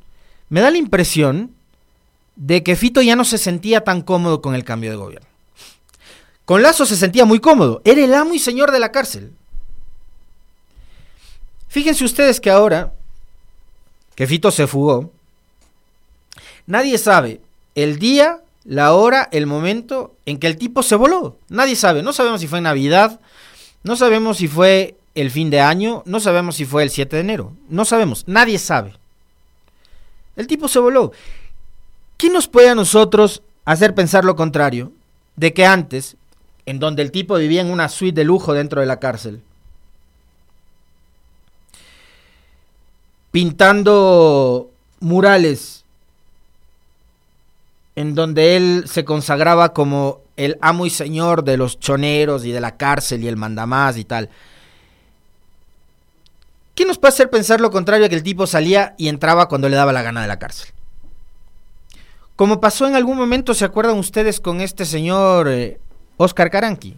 Me 0.50 0.62
da 0.62 0.72
la 0.72 0.78
impresión 0.78 1.52
de 2.36 2.64
que 2.64 2.76
Fito 2.76 3.02
ya 3.02 3.16
no 3.16 3.24
se 3.24 3.38
sentía 3.38 3.84
tan 3.84 4.02
cómodo 4.02 4.42
con 4.42 4.56
el 4.56 4.64
cambio 4.64 4.90
de 4.90 4.98
gobierno. 4.98 5.28
Con 6.46 6.62
Lazo 6.62 6.86
se 6.86 6.96
sentía 6.96 7.26
muy 7.26 7.40
cómodo, 7.40 7.82
era 7.86 8.04
el 8.04 8.14
amo 8.14 8.34
y 8.34 8.40
señor 8.40 8.72
de 8.72 8.80
la 8.80 8.92
cárcel. 8.92 9.35
Fíjense 11.76 12.06
ustedes 12.06 12.40
que 12.40 12.50
ahora 12.50 12.94
que 14.16 14.28
Fito 14.28 14.50
se 14.50 14.66
fugó, 14.66 15.12
nadie 16.68 16.98
sabe 16.98 17.42
el 17.76 18.00
día, 18.00 18.40
la 18.64 18.94
hora, 18.94 19.28
el 19.34 19.46
momento 19.46 20.16
en 20.26 20.40
que 20.40 20.48
el 20.48 20.56
tipo 20.56 20.84
se 20.84 20.96
voló. 20.96 21.38
Nadie 21.50 21.76
sabe, 21.76 22.02
no 22.02 22.14
sabemos 22.14 22.40
si 22.40 22.48
fue 22.48 22.62
Navidad, 22.62 23.20
no 23.84 23.98
sabemos 23.98 24.38
si 24.38 24.48
fue 24.48 24.96
el 25.16 25.32
fin 25.32 25.50
de 25.50 25.60
año, 25.60 26.02
no 26.06 26.22
sabemos 26.22 26.56
si 26.56 26.64
fue 26.64 26.82
el 26.82 26.92
7 26.92 27.14
de 27.14 27.22
enero, 27.22 27.52
no 27.68 27.84
sabemos, 27.84 28.24
nadie 28.26 28.58
sabe. 28.58 28.94
El 30.38 30.48
tipo 30.48 30.70
se 30.70 30.80
voló. 30.80 31.12
¿Qué 32.16 32.30
nos 32.30 32.48
puede 32.48 32.70
a 32.70 32.76
nosotros 32.76 33.42
hacer 33.66 33.94
pensar 33.94 34.24
lo 34.24 34.38
contrario? 34.38 34.94
De 35.36 35.54
que 35.54 35.66
antes, 35.66 36.16
en 36.66 36.80
donde 36.80 37.02
el 37.02 37.12
tipo 37.12 37.36
vivía 37.36 37.60
en 37.60 37.70
una 37.70 37.90
suite 37.90 38.22
de 38.22 38.24
lujo 38.24 38.54
dentro 38.54 38.80
de 38.80 38.88
la 38.88 39.02
cárcel, 39.02 39.42
pintando 43.36 44.72
murales 45.02 45.84
en 47.98 48.16
donde 48.16 48.56
él 48.56 48.86
se 48.88 49.04
consagraba 49.04 49.74
como 49.74 50.22
el 50.38 50.58
amo 50.62 50.86
y 50.86 50.90
señor 50.90 51.44
de 51.44 51.58
los 51.58 51.78
choneros 51.78 52.46
y 52.46 52.54
de 52.54 52.62
la 52.62 52.78
cárcel 52.78 53.26
y 53.26 53.28
el 53.28 53.36
mandamás 53.36 53.98
y 53.98 54.06
tal. 54.06 54.30
¿Qué 56.76 56.86
nos 56.86 56.98
puede 56.98 57.10
hacer 57.10 57.30
pensar 57.30 57.60
lo 57.60 57.72
contrario 57.72 58.06
a 58.06 58.10
que 58.10 58.16
el 58.16 58.24
tipo 58.24 58.48
salía 58.48 58.96
y 58.98 59.10
entraba 59.10 59.50
cuando 59.50 59.68
le 59.68 59.76
daba 59.76 59.92
la 59.92 60.02
gana 60.02 60.22
de 60.22 60.30
la 60.30 60.40
cárcel? 60.40 60.70
Como 62.38 62.62
pasó 62.62 62.88
en 62.88 62.96
algún 62.96 63.18
momento, 63.18 63.54
¿se 63.54 63.66
acuerdan 63.66 64.00
ustedes 64.00 64.40
con 64.40 64.62
este 64.62 64.86
señor 64.86 65.50
eh, 65.50 65.78
Oscar 66.16 66.50
Caranqui? 66.50 66.96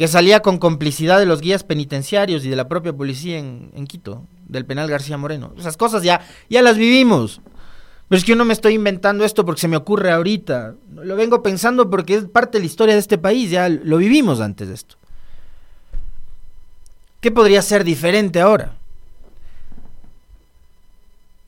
Que 0.00 0.08
salía 0.08 0.40
con 0.40 0.56
complicidad 0.56 1.18
de 1.18 1.26
los 1.26 1.42
guías 1.42 1.62
penitenciarios 1.62 2.42
y 2.46 2.48
de 2.48 2.56
la 2.56 2.68
propia 2.68 2.90
policía 2.90 3.36
en, 3.36 3.86
Quito 3.86 4.24
del 4.48 4.64
penal 4.64 4.88
García 4.88 5.18
Moreno. 5.18 5.52
Esas 5.58 5.76
cosas 5.76 6.02
ya, 6.02 6.22
ya 6.48 6.62
las 6.62 6.78
vivimos. 6.78 7.42
Pero 8.08 8.16
es 8.16 8.24
que 8.24 8.30
yo 8.30 8.36
no 8.36 8.46
me 8.46 8.54
estoy 8.54 8.72
inventando 8.72 9.26
esto 9.26 9.44
porque 9.44 9.60
se 9.60 9.68
me 9.68 9.76
ocurre 9.76 10.10
ahorita. 10.10 10.74
Lo 10.94 11.16
vengo 11.16 11.42
pensando 11.42 11.90
porque 11.90 12.14
es 12.14 12.24
parte 12.24 12.56
de 12.56 12.60
la 12.60 12.66
historia 12.66 12.94
de 12.94 13.00
este 13.00 13.18
país. 13.18 13.50
Ya 13.50 13.68
lo 13.68 13.98
vivimos 13.98 14.40
antes 14.40 14.68
de 14.68 14.74
esto. 14.74 14.96
¿Qué 17.20 17.30
podría 17.30 17.60
ser 17.60 17.84
diferente 17.84 18.40
ahora? 18.40 18.78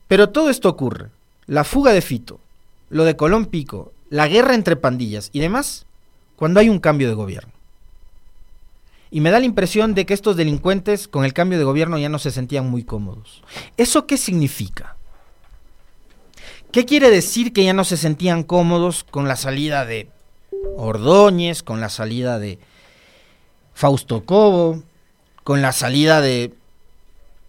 Pero 0.09 0.29
todo 0.29 0.51
esto 0.51 0.69
ocurre. 0.69 1.09
La 1.47 1.65
fuga 1.65 1.95
de 1.95 2.03
Fito, 2.03 2.39
lo 2.91 3.05
de 3.05 3.17
Colón 3.17 3.47
Pico, 3.47 3.95
la 4.11 4.29
guerra 4.29 4.55
entre 4.55 4.77
pandillas 4.77 5.31
y 5.33 5.41
demás, 5.41 5.87
cuando 6.37 6.61
hay 6.61 6.69
un 6.69 6.81
cambio 6.81 7.09
de 7.09 7.15
gobierno. 7.15 7.52
Y 9.13 9.21
me 9.21 9.31
da 9.31 9.39
la 9.39 9.45
impresión 9.45 9.95
de 9.95 10.07
que 10.07 10.15
estos 10.15 10.37
delincuentes 10.37 11.07
con 11.07 11.27
el 11.27 11.35
cambio 11.35 11.59
de 11.59 11.65
gobierno 11.65 11.99
ya 11.99 12.09
no 12.09 12.19
se 12.19 12.31
sentían 12.31 12.71
muy 12.71 12.83
cómodos. 12.83 13.43
¿Eso 13.77 14.07
qué 14.07 14.17
significa? 14.17 14.97
¿Qué 16.73 16.87
quiere 16.87 17.11
decir 17.11 17.53
que 17.53 17.63
ya 17.63 17.75
no 17.75 17.85
se 17.85 17.99
sentían 17.99 18.43
cómodos 18.43 19.05
con 19.05 19.29
la 19.29 19.37
salida 19.37 19.85
de 19.85 20.09
Ordóñez, 20.79 21.63
con 21.63 21.83
la 21.83 21.91
salida 21.91 22.39
de 22.39 22.59
Fausto 23.75 24.25
Cobo, 24.25 24.83
con 25.45 25.61
la 25.61 25.73
salida 25.73 26.23
de 26.23 26.55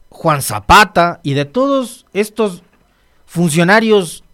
Juan 0.10 0.42
Zapata 0.42 1.22
y 1.24 1.34
de 1.34 1.46
todos 1.46 2.06
estos 2.14 2.62
funcionarios 3.26 4.26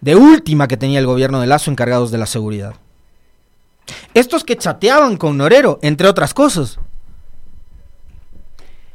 de 0.00 0.16
última 0.16 0.66
que 0.66 0.76
tenía 0.76 0.98
el 0.98 1.06
gobierno 1.06 1.40
de 1.40 1.46
Lazo 1.46 1.70
encargados 1.70 2.10
de 2.10 2.18
la 2.18 2.26
seguridad? 2.26 2.74
Estos 4.14 4.44
que 4.44 4.56
chateaban 4.56 5.16
con 5.16 5.36
Norero, 5.36 5.78
entre 5.82 6.08
otras 6.08 6.34
cosas. 6.34 6.78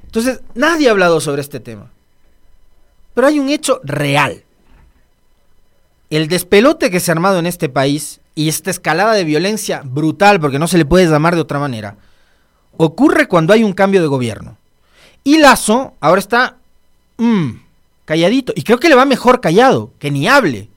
Entonces, 0.05 0.41
nadie 0.53 0.87
ha 0.87 0.91
hablado 0.91 1.19
sobre 1.19 1.41
este 1.41 1.59
tema. 1.59 1.91
Pero 3.13 3.27
hay 3.27 3.39
un 3.39 3.49
hecho 3.49 3.81
real. 3.83 4.43
El 6.09 6.27
despelote 6.27 6.91
que 6.91 6.99
se 6.99 7.11
ha 7.11 7.13
armado 7.13 7.39
en 7.39 7.45
este 7.45 7.69
país 7.69 8.21
y 8.35 8.49
esta 8.49 8.69
escalada 8.69 9.13
de 9.13 9.23
violencia 9.23 9.81
brutal, 9.83 10.39
porque 10.39 10.59
no 10.59 10.67
se 10.67 10.77
le 10.77 10.85
puede 10.85 11.07
llamar 11.07 11.35
de 11.35 11.41
otra 11.41 11.59
manera, 11.59 11.97
ocurre 12.77 13.27
cuando 13.27 13.53
hay 13.53 13.63
un 13.63 13.73
cambio 13.73 14.01
de 14.01 14.07
gobierno. 14.07 14.57
Y 15.23 15.37
Lazo 15.39 15.93
ahora 15.99 16.19
está 16.19 16.57
mm, 17.17 17.51
calladito. 18.05 18.53
Y 18.55 18.63
creo 18.63 18.79
que 18.79 18.89
le 18.89 18.95
va 18.95 19.05
mejor 19.05 19.41
callado, 19.41 19.91
que 19.99 20.11
ni 20.11 20.27
hable. 20.27 20.69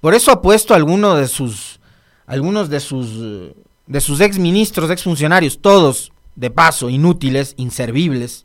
Por 0.00 0.14
eso 0.14 0.30
ha 0.30 0.40
puesto 0.40 0.74
a 0.74 0.76
alguno 0.76 1.16
de 1.16 1.26
sus 1.26 1.77
algunos 2.28 2.68
de 2.68 2.78
sus, 2.78 3.54
de 3.86 4.00
sus 4.00 4.20
ex 4.20 4.38
ministros, 4.38 4.90
ex 4.90 5.02
funcionarios, 5.02 5.58
todos 5.60 6.12
de 6.36 6.50
paso 6.50 6.90
inútiles, 6.90 7.54
inservibles, 7.56 8.44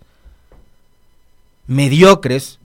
mediocres, 1.68 2.60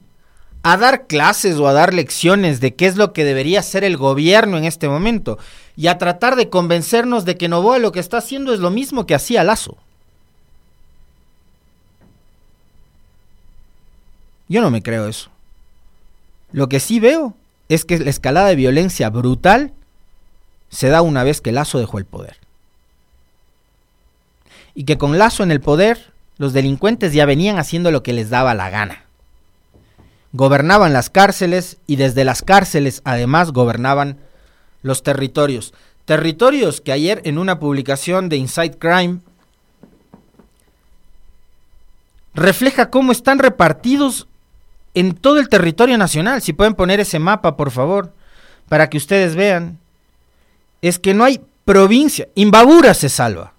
a 0.62 0.76
dar 0.76 1.07
clases 1.07 1.57
o 1.57 1.68
a 1.68 1.72
dar 1.72 1.92
lecciones 1.92 2.61
de 2.61 2.74
qué 2.74 2.87
es 2.87 2.96
lo 2.96 3.12
que 3.12 3.24
debería 3.24 3.61
hacer 3.61 3.85
el 3.85 3.96
gobierno 3.96 4.57
en 4.59 4.64
este 4.64 4.88
momento 4.88 5.38
y 5.76 5.88
a 5.88 5.98
tratar 5.98 6.37
de 6.37 6.48
convencernos 6.48 7.24
de 7.24 7.37
que 7.37 7.48
Novoa 7.48 7.78
lo 7.78 7.92
que 7.92 8.00
está 8.00 8.18
haciendo 8.18 8.54
es 8.54 8.61
lo 8.61 8.70
mismo 8.70 9.04
que 9.07 9.14
hacía 9.14 9.44
Lazo. 9.44 9.76
Yo 14.48 14.61
no 14.62 14.70
me 14.70 14.83
creo 14.83 15.09
eso. 15.09 15.31
Lo 16.52 16.68
que 16.68 16.81
sí 16.81 17.00
veo 17.00 17.35
es 17.68 17.85
que 17.85 17.98
la 17.98 18.11
escalada 18.11 18.48
de 18.48 18.57
violencia 18.57 19.11
brutal 19.11 19.72
se 20.68 20.88
da 20.88 21.02
una 21.02 21.24
vez 21.24 21.40
que 21.40 21.52
Lazo 21.52 21.78
dejó 21.78 21.98
el 21.98 22.04
poder. 22.04 22.37
Y 24.74 24.85
que 24.85 24.98
con 24.98 25.18
Lazo 25.18 25.42
en 25.42 25.50
el 25.50 25.61
poder, 25.61 26.12
los 26.37 26.52
delincuentes 26.52 27.12
ya 27.12 27.26
venían 27.26 27.59
haciendo 27.59 27.90
lo 27.90 28.02
que 28.02 28.12
les 28.12 28.31
daba 28.31 28.54
la 28.54 28.70
gana. 28.70 29.04
Gobernaban 30.33 30.92
las 30.92 31.11
cárceles 31.11 31.78
y 31.87 31.96
desde 31.96 32.24
las 32.24 32.42
cárceles 32.42 33.00
además 33.04 33.52
gobernaban 33.52 34.18
los 34.83 35.02
territorios. 35.02 35.74
Territorios 36.04 36.81
que 36.81 36.92
ayer 36.92 37.20
en 37.24 37.38
una 37.38 37.59
publicación 37.59 38.28
de 38.28 38.37
Inside 38.37 38.78
Crime 38.78 39.20
refleja 42.35 42.90
cómo 42.90 43.12
están 43.12 43.38
repartidos 43.38 44.28
en 44.94 45.14
todo 45.14 45.38
el 45.38 45.48
territorio 45.48 45.98
nacional. 45.98 46.40
Si 46.40 46.52
pueden 46.52 46.74
poner 46.74 47.00
ese 47.00 47.18
mapa, 47.18 47.57
por 47.57 47.70
favor, 47.70 48.12
para 48.68 48.88
que 48.88 48.96
ustedes 48.96 49.35
vean. 49.35 49.78
Es 50.83 50.99
que 50.99 51.14
no 51.14 51.25
hay 51.25 51.41
provincia. 51.64 52.29
Imbabura 52.35 52.95
se 52.95 53.09
salva. 53.09 53.53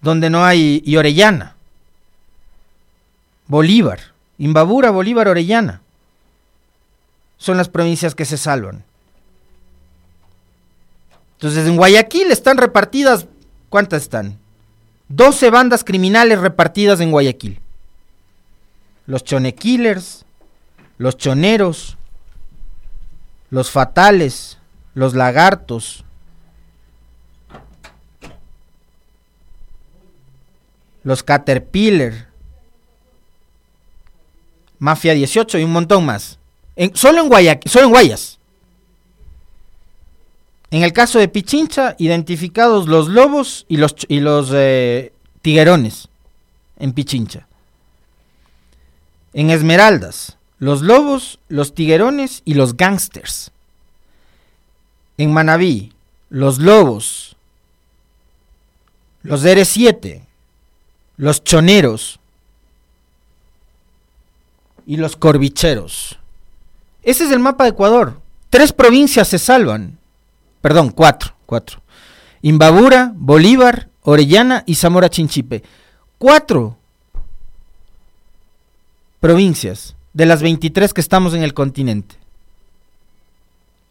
Donde 0.00 0.30
no 0.30 0.44
hay. 0.44 0.82
Y 0.84 0.96
Orellana. 0.96 1.56
Bolívar. 3.46 4.00
Imbabura, 4.38 4.90
Bolívar, 4.90 5.28
Orellana. 5.28 5.80
Son 7.36 7.56
las 7.56 7.68
provincias 7.68 8.14
que 8.14 8.24
se 8.24 8.36
salvan. 8.36 8.84
Entonces 11.36 11.66
en 11.66 11.76
Guayaquil 11.76 12.30
están 12.30 12.56
repartidas. 12.56 13.26
¿Cuántas 13.68 14.02
están? 14.02 14.38
12 15.08 15.50
bandas 15.50 15.84
criminales 15.84 16.38
repartidas 16.40 17.00
en 17.00 17.10
Guayaquil 17.10 17.60
los 19.08 19.24
chonequillers, 19.24 20.26
los 20.98 21.16
choneros, 21.16 21.96
los 23.50 23.70
fatales, 23.70 24.47
los 24.94 25.14
lagartos, 25.14 26.04
los 31.04 31.22
caterpillar, 31.22 32.28
Mafia 34.78 35.14
18 35.14 35.58
y 35.58 35.64
un 35.64 35.72
montón 35.72 36.06
más. 36.06 36.38
solo, 36.94 37.20
en 37.20 37.60
solo 37.66 37.84
en 37.86 37.90
Guayas. 37.90 38.38
En 40.70 40.82
el 40.82 40.92
caso 40.92 41.18
de 41.18 41.28
Pichincha, 41.28 41.96
identificados 41.98 42.86
los 42.88 43.08
lobos 43.08 43.64
y 43.68 43.78
los, 43.78 43.94
y 44.06 44.20
los 44.20 44.50
eh, 44.52 45.12
tiguerones 45.40 46.08
en 46.78 46.92
Pichincha. 46.92 47.46
En 49.32 49.50
Esmeraldas, 49.50 50.36
los 50.58 50.82
lobos, 50.82 51.38
los 51.48 51.74
tiguerones 51.74 52.42
y 52.44 52.54
los 52.54 52.76
gangsters. 52.76 53.50
En 55.18 55.32
Manabí, 55.32 55.92
los 56.30 56.58
lobos, 56.58 57.36
los 59.22 59.44
DR7, 59.44 60.22
los 61.16 61.44
choneros 61.44 62.20
y 64.86 64.96
los 64.96 65.16
corbicheros. 65.16 66.18
Ese 67.02 67.24
es 67.24 67.30
el 67.30 67.40
mapa 67.40 67.64
de 67.64 67.70
Ecuador. 67.70 68.20
Tres 68.48 68.72
provincias 68.72 69.28
se 69.28 69.38
salvan. 69.38 69.98
Perdón, 70.62 70.90
cuatro, 70.90 71.34
cuatro. 71.44 71.82
Imbabura, 72.40 73.12
Bolívar, 73.14 73.88
Orellana 74.02 74.62
y 74.66 74.76
Zamora 74.76 75.10
Chinchipe. 75.10 75.62
Cuatro 76.16 76.78
provincias 79.20 79.96
de 80.12 80.26
las 80.26 80.42
23 80.42 80.94
que 80.94 81.00
estamos 81.00 81.34
en 81.34 81.42
el 81.42 81.54
continente 81.54 82.16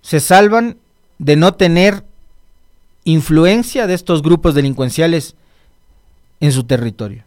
se 0.02 0.20
salvan 0.20 0.78
de 1.19 1.36
no 1.36 1.53
tener 1.53 2.03
influencia 3.03 3.88
de 3.88 3.93
estos 3.93 4.21
grupos 4.21 4.53
delincuenciales 4.53 5.36
en 6.39 6.51
su 6.51 6.63
territorio. 6.63 7.23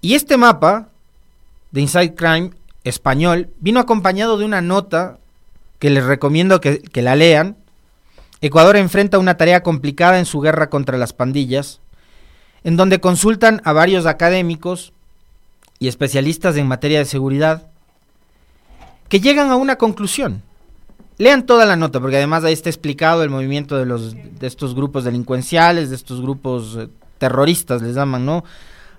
Y 0.00 0.14
este 0.14 0.36
mapa 0.36 0.88
de 1.70 1.80
Inside 1.82 2.14
Crime 2.14 2.50
español 2.84 3.50
vino 3.60 3.78
acompañado 3.78 4.38
de 4.38 4.44
una 4.44 4.60
nota 4.60 5.18
que 5.78 5.90
les 5.90 6.04
recomiendo 6.04 6.60
que, 6.60 6.80
que, 6.80 7.02
la 7.02 7.14
lean. 7.14 7.56
Ecuador 8.40 8.76
enfrenta 8.76 9.18
una 9.18 9.36
tarea 9.36 9.62
complicada 9.62 10.18
en 10.18 10.26
su 10.26 10.40
guerra 10.40 10.70
contra 10.70 10.98
las 10.98 11.12
pandillas 11.12 11.80
en 12.64 12.76
donde 12.76 13.00
consultan 13.00 13.60
a 13.64 13.72
varios 13.72 14.06
académicos 14.06 14.92
y 15.78 15.88
especialistas 15.88 16.56
en 16.56 16.68
materia 16.68 16.98
de 16.98 17.04
seguridad 17.04 17.66
que 19.08 19.20
llegan 19.20 19.50
a 19.50 19.56
una 19.56 19.76
conclusión. 19.76 20.42
Lean 21.18 21.46
toda 21.46 21.66
la 21.66 21.76
nota, 21.76 22.00
porque 22.00 22.16
además 22.16 22.44
ahí 22.44 22.52
está 22.52 22.68
explicado 22.68 23.22
el 23.22 23.30
movimiento 23.30 23.76
de, 23.76 23.86
los, 23.86 24.14
de 24.14 24.46
estos 24.46 24.74
grupos 24.74 25.04
delincuenciales, 25.04 25.90
de 25.90 25.96
estos 25.96 26.20
grupos 26.20 26.76
eh, 26.78 26.88
terroristas, 27.18 27.82
les 27.82 27.94
llaman, 27.94 28.24
¿no? 28.24 28.44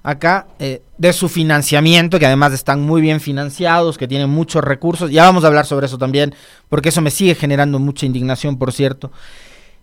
Acá, 0.03 0.47
eh, 0.59 0.81
de 0.97 1.13
su 1.13 1.29
financiamiento, 1.29 2.19
que 2.19 2.25
además 2.25 2.53
están 2.53 2.81
muy 2.81 3.01
bien 3.01 3.21
financiados, 3.21 3.97
que 3.97 4.07
tienen 4.07 4.29
muchos 4.29 4.63
recursos. 4.63 5.11
Ya 5.11 5.23
vamos 5.23 5.43
a 5.43 5.47
hablar 5.47 5.65
sobre 5.65 5.85
eso 5.85 5.97
también, 5.97 6.35
porque 6.69 6.89
eso 6.89 7.01
me 7.01 7.09
sigue 7.09 7.35
generando 7.35 7.79
mucha 7.79 8.05
indignación, 8.05 8.57
por 8.57 8.73
cierto. 8.73 9.11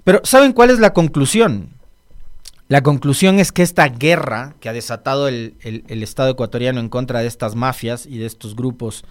Pero, 0.04 0.20
¿saben 0.24 0.52
cuál 0.52 0.70
es 0.70 0.78
la 0.78 0.92
conclusión? 0.92 1.70
La 2.70 2.84
conclusión 2.84 3.40
es 3.40 3.50
que 3.50 3.62
esta 3.62 3.88
guerra 3.88 4.54
que 4.60 4.68
ha 4.68 4.72
desatado 4.72 5.26
el, 5.26 5.56
Estado 5.88 6.30
ecuatoriano 6.30 6.78
en 6.78 6.88
contra 6.88 7.18
de 7.18 7.26
estas 7.26 7.56
mafias 7.56 8.06
y 8.06 8.18
de 8.18 8.26
estos 8.26 8.54
grupos 8.54 9.04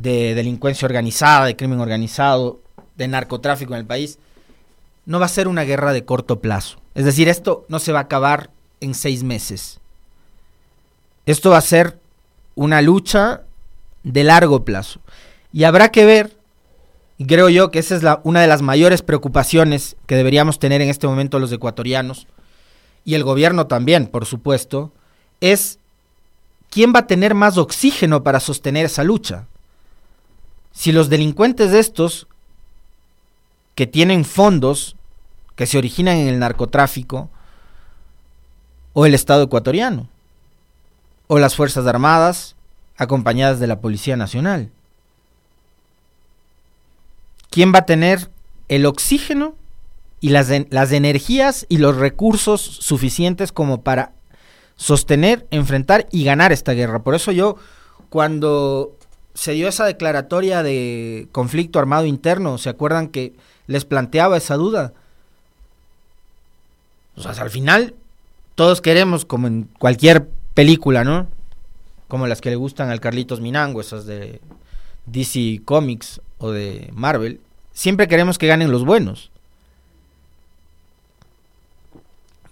de 0.00 0.34
delincuencia 0.34 0.86
organizada, 0.86 1.46
de 1.46 1.56
crimen 1.56 1.80
organizado, 1.80 2.60
de 2.96 3.08
narcotráfico 3.08 3.74
en 3.74 3.80
el 3.80 3.86
país, 3.86 4.18
no 5.06 5.18
va 5.18 5.26
a 5.26 5.30
ser 5.30 5.48
una 5.48 5.64
guerra 5.64 5.92
de 5.92 6.04
corto 6.04 6.40
plazo. 6.40 6.78
Es 6.94 7.04
decir, 7.04 7.28
esto 7.28 7.64
no 7.68 7.78
se 7.78 7.92
va 7.92 8.00
a 8.00 8.02
acabar 8.02 8.50
en 8.80 8.94
seis 8.94 9.22
meses. 9.22 9.80
Esto 11.26 11.50
va 11.50 11.58
a 11.58 11.62
ser 11.62 11.98
una 12.54 12.80
lucha 12.80 13.42
de 14.04 14.24
largo 14.24 14.64
plazo. 14.64 15.00
Y 15.52 15.64
habrá 15.64 15.90
que 15.90 16.04
ver, 16.04 16.36
y 17.16 17.26
creo 17.26 17.48
yo 17.48 17.70
que 17.70 17.80
esa 17.80 17.96
es 17.96 18.02
la, 18.02 18.20
una 18.22 18.40
de 18.40 18.46
las 18.46 18.62
mayores 18.62 19.02
preocupaciones 19.02 19.96
que 20.06 20.14
deberíamos 20.14 20.58
tener 20.58 20.80
en 20.80 20.90
este 20.90 21.06
momento 21.06 21.38
los 21.38 21.52
ecuatorianos, 21.52 22.26
y 23.04 23.14
el 23.14 23.24
gobierno 23.24 23.66
también, 23.66 24.06
por 24.06 24.26
supuesto, 24.26 24.92
es 25.40 25.78
quién 26.70 26.92
va 26.94 27.00
a 27.00 27.06
tener 27.06 27.34
más 27.34 27.58
oxígeno 27.58 28.22
para 28.22 28.38
sostener 28.38 28.86
esa 28.86 29.02
lucha. 29.02 29.46
Si 30.78 30.92
los 30.92 31.08
delincuentes 31.08 31.72
de 31.72 31.80
estos, 31.80 32.28
que 33.74 33.88
tienen 33.88 34.24
fondos 34.24 34.94
que 35.56 35.66
se 35.66 35.76
originan 35.76 36.18
en 36.18 36.28
el 36.28 36.38
narcotráfico, 36.38 37.30
o 38.92 39.04
el 39.04 39.12
Estado 39.12 39.42
ecuatoriano, 39.42 40.08
o 41.26 41.40
las 41.40 41.56
Fuerzas 41.56 41.84
Armadas 41.84 42.54
acompañadas 42.96 43.58
de 43.58 43.66
la 43.66 43.80
Policía 43.80 44.16
Nacional. 44.16 44.70
¿Quién 47.50 47.74
va 47.74 47.80
a 47.80 47.86
tener 47.86 48.30
el 48.68 48.86
oxígeno 48.86 49.56
y 50.20 50.28
las, 50.28 50.48
las 50.70 50.92
energías 50.92 51.66
y 51.68 51.78
los 51.78 51.96
recursos 51.96 52.60
suficientes 52.60 53.50
como 53.50 53.80
para 53.80 54.12
sostener, 54.76 55.44
enfrentar 55.50 56.06
y 56.12 56.22
ganar 56.22 56.52
esta 56.52 56.70
guerra. 56.70 57.02
Por 57.02 57.16
eso 57.16 57.32
yo, 57.32 57.56
cuando 58.10 58.96
se 59.38 59.52
dio 59.52 59.68
esa 59.68 59.86
declaratoria 59.86 60.64
de 60.64 61.28
conflicto 61.30 61.78
armado 61.78 62.06
interno, 62.06 62.58
¿se 62.58 62.70
acuerdan 62.70 63.06
que 63.06 63.34
les 63.68 63.84
planteaba 63.84 64.36
esa 64.36 64.56
duda? 64.56 64.94
O 67.14 67.22
sea, 67.22 67.30
al 67.40 67.50
final 67.50 67.94
todos 68.56 68.80
queremos, 68.80 69.24
como 69.24 69.46
en 69.46 69.68
cualquier 69.78 70.28
película, 70.54 71.04
¿no? 71.04 71.28
Como 72.08 72.26
las 72.26 72.40
que 72.40 72.50
le 72.50 72.56
gustan 72.56 72.90
al 72.90 72.98
Carlitos 72.98 73.40
Minango, 73.40 73.80
esas 73.80 74.06
de 74.06 74.40
DC 75.06 75.60
Comics 75.64 76.20
o 76.38 76.50
de 76.50 76.90
Marvel, 76.92 77.40
siempre 77.72 78.08
queremos 78.08 78.38
que 78.38 78.48
ganen 78.48 78.72
los 78.72 78.84
buenos. 78.84 79.30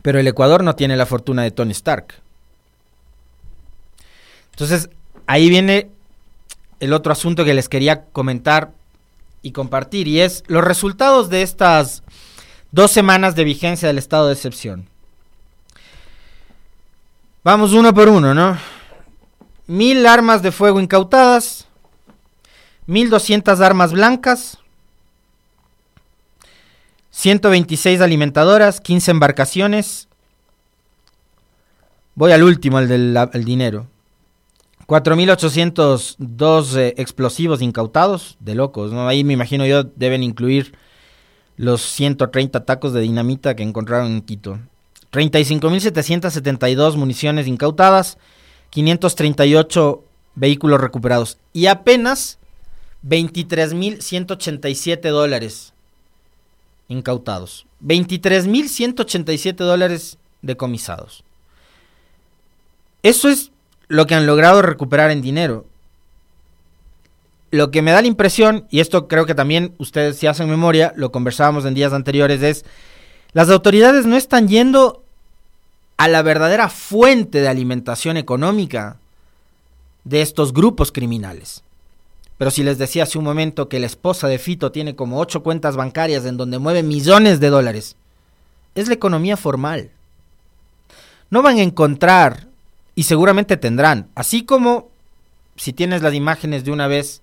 Pero 0.02 0.20
el 0.20 0.28
Ecuador 0.28 0.62
no 0.62 0.76
tiene 0.76 0.96
la 0.96 1.06
fortuna 1.06 1.42
de 1.42 1.50
Tony 1.50 1.72
Stark. 1.72 2.14
Entonces, 4.52 4.88
ahí 5.26 5.48
viene 5.48 5.90
el 6.80 6.92
otro 6.92 7.12
asunto 7.12 7.44
que 7.44 7.54
les 7.54 7.68
quería 7.68 8.04
comentar 8.06 8.72
y 9.42 9.52
compartir, 9.52 10.08
y 10.08 10.20
es 10.20 10.42
los 10.46 10.64
resultados 10.64 11.28
de 11.30 11.42
estas 11.42 12.02
dos 12.72 12.90
semanas 12.90 13.34
de 13.34 13.44
vigencia 13.44 13.88
del 13.88 13.98
estado 13.98 14.26
de 14.26 14.34
excepción. 14.34 14.88
Vamos 17.44 17.72
uno 17.72 17.94
por 17.94 18.08
uno, 18.08 18.34
¿no? 18.34 18.58
Mil 19.66 20.06
armas 20.06 20.42
de 20.42 20.52
fuego 20.52 20.80
incautadas, 20.80 21.66
mil 22.86 23.08
doscientas 23.08 23.60
armas 23.60 23.92
blancas, 23.92 24.58
126 27.10 28.02
alimentadoras, 28.02 28.80
15 28.80 29.10
embarcaciones. 29.10 30.08
Voy 32.14 32.32
al 32.32 32.42
último, 32.42 32.78
el 32.78 32.88
del 32.88 33.16
el 33.32 33.44
dinero. 33.44 33.86
4.802 34.86 36.76
eh, 36.76 36.94
explosivos 36.96 37.60
incautados, 37.60 38.36
de 38.40 38.54
locos, 38.54 38.92
¿no? 38.92 39.08
Ahí 39.08 39.24
me 39.24 39.32
imagino 39.32 39.66
yo 39.66 39.82
deben 39.82 40.22
incluir 40.22 40.74
los 41.56 41.82
130 41.82 42.64
tacos 42.64 42.92
de 42.92 43.00
dinamita 43.00 43.56
que 43.56 43.64
encontraron 43.64 44.12
en 44.12 44.22
Quito. 44.22 44.60
35.772 45.10 46.96
municiones 46.96 47.48
incautadas, 47.48 48.18
538 48.70 50.04
vehículos 50.34 50.80
recuperados 50.80 51.38
y 51.52 51.66
apenas 51.66 52.38
23.187 53.06 55.10
dólares 55.10 55.74
incautados. 56.88 57.66
23.187 57.84 59.56
dólares 59.56 60.18
decomisados. 60.42 61.24
Eso 63.02 63.28
es 63.28 63.50
lo 63.88 64.06
que 64.06 64.14
han 64.14 64.26
logrado 64.26 64.62
recuperar 64.62 65.10
en 65.10 65.22
dinero. 65.22 65.66
Lo 67.50 67.70
que 67.70 67.82
me 67.82 67.92
da 67.92 68.02
la 68.02 68.08
impresión, 68.08 68.66
y 68.70 68.80
esto 68.80 69.08
creo 69.08 69.26
que 69.26 69.34
también 69.34 69.74
ustedes 69.78 70.18
si 70.18 70.26
hacen 70.26 70.50
memoria, 70.50 70.92
lo 70.96 71.12
conversábamos 71.12 71.64
en 71.64 71.74
días 71.74 71.92
anteriores, 71.92 72.42
es 72.42 72.64
las 73.32 73.50
autoridades 73.50 74.06
no 74.06 74.16
están 74.16 74.48
yendo 74.48 75.04
a 75.96 76.08
la 76.08 76.22
verdadera 76.22 76.68
fuente 76.68 77.40
de 77.40 77.48
alimentación 77.48 78.16
económica 78.16 78.98
de 80.04 80.22
estos 80.22 80.52
grupos 80.52 80.92
criminales. 80.92 81.62
Pero 82.38 82.50
si 82.50 82.62
les 82.62 82.78
decía 82.78 83.04
hace 83.04 83.18
un 83.18 83.24
momento 83.24 83.68
que 83.68 83.80
la 83.80 83.86
esposa 83.86 84.28
de 84.28 84.38
Fito 84.38 84.72
tiene 84.72 84.94
como 84.94 85.20
ocho 85.20 85.42
cuentas 85.42 85.76
bancarias 85.76 86.26
en 86.26 86.36
donde 86.36 86.58
mueve 86.58 86.82
millones 86.82 87.40
de 87.40 87.48
dólares, 87.48 87.96
es 88.74 88.88
la 88.88 88.94
economía 88.94 89.36
formal. 89.36 89.90
No 91.30 91.42
van 91.42 91.58
a 91.58 91.62
encontrar, 91.62 92.46
y 92.96 93.04
seguramente 93.04 93.56
tendrán, 93.56 94.08
así 94.16 94.44
como 94.44 94.88
si 95.54 95.72
tienes 95.72 96.02
las 96.02 96.14
imágenes 96.14 96.64
de 96.64 96.72
una 96.72 96.88
vez, 96.88 97.22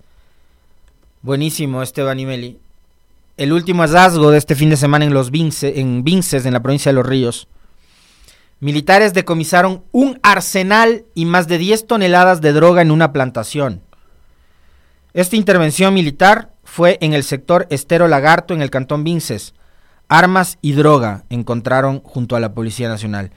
buenísimo 1.20 1.82
Esteban 1.82 2.24
Meli, 2.24 2.58
el 3.36 3.52
último 3.52 3.82
hallazgo 3.82 4.30
de 4.30 4.38
este 4.38 4.54
fin 4.54 4.70
de 4.70 4.76
semana 4.76 5.04
en 5.04 5.12
los 5.12 5.32
Vinces, 5.32 5.76
en 5.76 6.04
Vinces, 6.04 6.46
en 6.46 6.52
la 6.52 6.62
provincia 6.62 6.90
de 6.90 6.94
Los 6.94 7.06
Ríos. 7.06 7.48
Militares 8.60 9.12
decomisaron 9.14 9.82
un 9.90 10.20
arsenal 10.22 11.04
y 11.14 11.24
más 11.24 11.48
de 11.48 11.58
10 11.58 11.88
toneladas 11.88 12.40
de 12.40 12.52
droga 12.52 12.80
en 12.80 12.92
una 12.92 13.12
plantación. 13.12 13.82
Esta 15.12 15.34
intervención 15.34 15.92
militar 15.92 16.52
fue 16.62 16.98
en 17.00 17.14
el 17.14 17.24
sector 17.24 17.66
Estero 17.70 18.06
Lagarto, 18.06 18.54
en 18.54 18.62
el 18.62 18.70
cantón 18.70 19.02
Vinces. 19.02 19.54
Armas 20.08 20.58
y 20.60 20.72
droga 20.72 21.24
encontraron 21.30 22.00
junto 22.00 22.36
a 22.36 22.40
la 22.40 22.54
Policía 22.54 22.88
Nacional. 22.88 23.32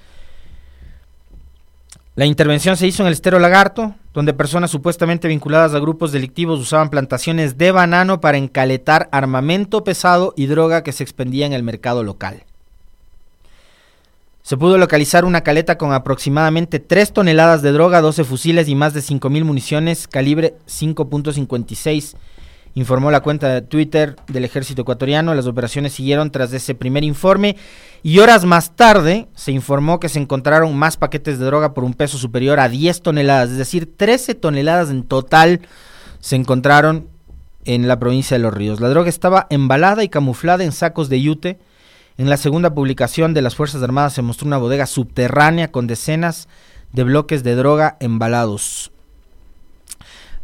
La 2.18 2.26
intervención 2.26 2.76
se 2.78 2.88
hizo 2.88 3.04
en 3.04 3.08
el 3.08 3.14
Estero 3.14 3.38
Lagarto, 3.38 3.94
donde 4.12 4.34
personas 4.34 4.72
supuestamente 4.72 5.28
vinculadas 5.28 5.76
a 5.76 5.80
grupos 5.80 6.12
delictivos 6.12 6.60
usaban 6.60 6.90
plantaciones 6.90 7.60
de 7.60 7.72
banano 7.72 8.22
para 8.22 8.40
encaletar 8.40 9.08
armamento 9.12 9.84
pesado 9.84 10.34
y 10.36 10.48
droga 10.48 10.82
que 10.82 10.94
se 10.94 11.04
expendía 11.04 11.46
en 11.46 11.54
el 11.54 11.62
mercado 11.62 12.02
local. 12.02 12.44
Se 14.42 14.58
pudo 14.58 14.80
localizar 14.80 15.26
una 15.26 15.42
caleta 15.42 15.78
con 15.78 15.94
aproximadamente 15.94 16.80
3 16.80 17.14
toneladas 17.14 17.62
de 17.62 17.72
droga, 17.72 18.02
12 18.02 18.24
fusiles 18.24 18.68
y 18.68 18.74
más 18.74 18.96
de 18.96 19.02
5.000 19.02 19.44
municiones 19.44 20.08
calibre 20.08 20.56
5.56, 20.66 22.16
informó 22.80 23.10
la 23.10 23.22
cuenta 23.22 23.50
de 23.50 23.62
Twitter 23.62 24.16
del 24.28 24.46
ejército 24.46 24.84
ecuatoriano. 24.84 25.34
Las 25.34 25.48
operaciones 25.48 25.94
siguieron 25.94 26.32
tras 26.32 26.54
ese 26.54 26.76
primer 26.76 27.04
informe 27.04 27.56
y 28.04 28.20
horas 28.20 28.46
más 28.46 28.76
tarde 28.76 29.28
se 29.36 29.52
informó 29.52 30.00
que 30.00 30.10
se 30.10 30.20
encontraron 30.20 30.76
más 30.78 30.96
paquetes 30.96 31.40
de 31.40 31.46
droga 31.46 31.74
por 31.74 31.84
un 31.84 31.94
peso 31.94 32.18
superior 32.18 32.60
a 32.60 32.70
10 32.70 33.02
toneladas, 33.02 33.50
es 33.50 33.58
decir, 33.58 33.98
13 33.98 34.36
toneladas 34.36 34.90
en 34.90 35.04
total 35.04 35.62
se 36.20 36.36
encontraron 36.36 37.08
en 37.66 37.88
la 37.88 38.00
provincia 38.00 38.38
de 38.38 38.44
Los 38.44 38.54
Ríos. 38.54 38.80
La 38.80 38.90
droga 38.90 39.10
estaba 39.10 39.48
embalada 39.50 40.04
y 40.04 40.10
camuflada 40.10 40.64
en 40.64 40.72
sacos 40.72 41.10
de 41.10 41.22
yute 41.22 41.60
en 42.18 42.30
la 42.30 42.38
segunda 42.38 42.74
publicación 42.74 43.36
de 43.36 43.44
las 43.44 43.56
Fuerzas 43.56 43.84
Armadas 43.84 44.14
se 44.14 44.24
mostró 44.24 44.48
una 44.48 44.58
bodega 44.58 44.88
subterránea 44.88 45.72
con 45.72 45.86
decenas 45.86 46.48
de 46.92 47.04
bloques 47.04 47.44
de 47.44 47.56
droga 47.56 47.98
embalados. 48.00 48.92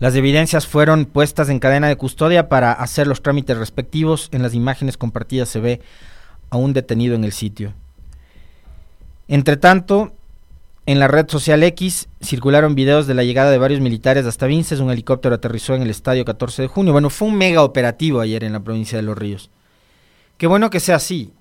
Las 0.03 0.15
evidencias 0.15 0.67
fueron 0.67 1.05
puestas 1.05 1.47
en 1.47 1.59
cadena 1.59 1.87
de 1.87 1.95
custodia 1.95 2.49
para 2.49 2.73
hacer 2.73 3.07
los 3.07 3.21
trámites 3.21 3.57
respectivos. 3.57 4.27
En 4.33 4.41
las 4.41 4.53
imágenes 4.53 4.97
compartidas 4.97 5.47
se 5.47 5.61
ve 5.61 5.79
a 6.49 6.57
un 6.57 6.73
detenido 6.73 7.15
en 7.15 7.23
el 7.23 7.31
sitio. 7.31 7.73
Entre 9.29 9.55
tanto, 9.55 10.11
en 10.85 10.99
la 10.99 11.07
red 11.07 11.29
social 11.29 11.63
X 11.63 12.09
circularon 12.21 12.75
videos 12.75 13.07
de 13.07 13.13
la 13.13 13.23
llegada 13.23 13.49
de 13.49 13.57
varios 13.57 13.79
militares 13.79 14.25
hasta 14.25 14.45
Vinces. 14.45 14.81
Un 14.81 14.91
helicóptero 14.91 15.35
aterrizó 15.35 15.73
en 15.73 15.83
el 15.83 15.89
estadio 15.89 16.25
14 16.25 16.63
de 16.63 16.67
junio. 16.67 16.91
Bueno, 16.91 17.09
fue 17.09 17.29
un 17.29 17.37
mega 17.37 17.63
operativo 17.63 18.19
ayer 18.19 18.43
en 18.43 18.51
la 18.51 18.59
provincia 18.59 18.97
de 18.97 19.03
Los 19.03 19.17
Ríos. 19.17 19.51
Qué 20.37 20.47
bueno 20.47 20.69
que 20.69 20.81
sea 20.81 20.97
así. 20.97 21.31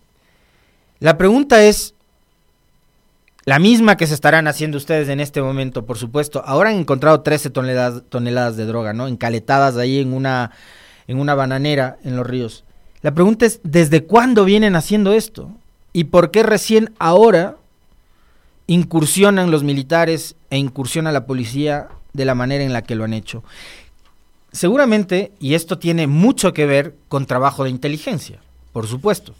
La 1.00 1.18
pregunta 1.18 1.64
es 1.64 1.96
la 3.44 3.58
misma 3.58 3.96
que 3.96 4.06
se 4.06 4.14
estarán 4.14 4.46
haciendo 4.46 4.78
ustedes 4.78 5.08
en 5.08 5.18
este 5.18 5.42
momento, 5.42 5.84
por 5.84 5.98
supuesto. 5.98 6.42
Ahora 6.46 6.70
han 6.70 6.76
encontrado 6.76 7.22
13 7.22 7.50
toneladas, 7.50 8.56
de 8.56 8.66
droga, 8.66 8.92
¿no? 8.92 9.08
Encaletadas 9.08 9.76
ahí 9.76 9.98
en 9.98 10.12
una, 10.12 10.52
en 11.08 11.18
una 11.18 11.34
bananera 11.34 11.98
en 12.04 12.16
los 12.16 12.26
ríos. 12.26 12.64
La 13.00 13.12
pregunta 13.14 13.44
es, 13.46 13.60
¿desde 13.64 14.04
cuándo 14.04 14.44
vienen 14.44 14.76
haciendo 14.76 15.12
esto? 15.12 15.50
¿Y 15.92 16.04
por 16.04 16.30
qué 16.30 16.44
recién 16.44 16.94
ahora 17.00 17.56
incursionan 18.68 19.50
los 19.50 19.64
militares 19.64 20.36
e 20.50 20.56
incursiona 20.56 21.10
la 21.10 21.26
policía 21.26 21.88
de 22.12 22.24
la 22.24 22.36
manera 22.36 22.62
en 22.62 22.72
la 22.72 22.82
que 22.82 22.94
lo 22.94 23.02
han 23.02 23.12
hecho? 23.12 23.42
Seguramente, 24.52 25.32
y 25.40 25.54
esto 25.54 25.78
tiene 25.78 26.06
mucho 26.06 26.52
que 26.52 26.66
ver 26.66 26.94
con 27.08 27.26
trabajo 27.26 27.64
de 27.64 27.70
inteligencia, 27.70 28.38
por 28.72 28.86
supuesto. 28.86 29.34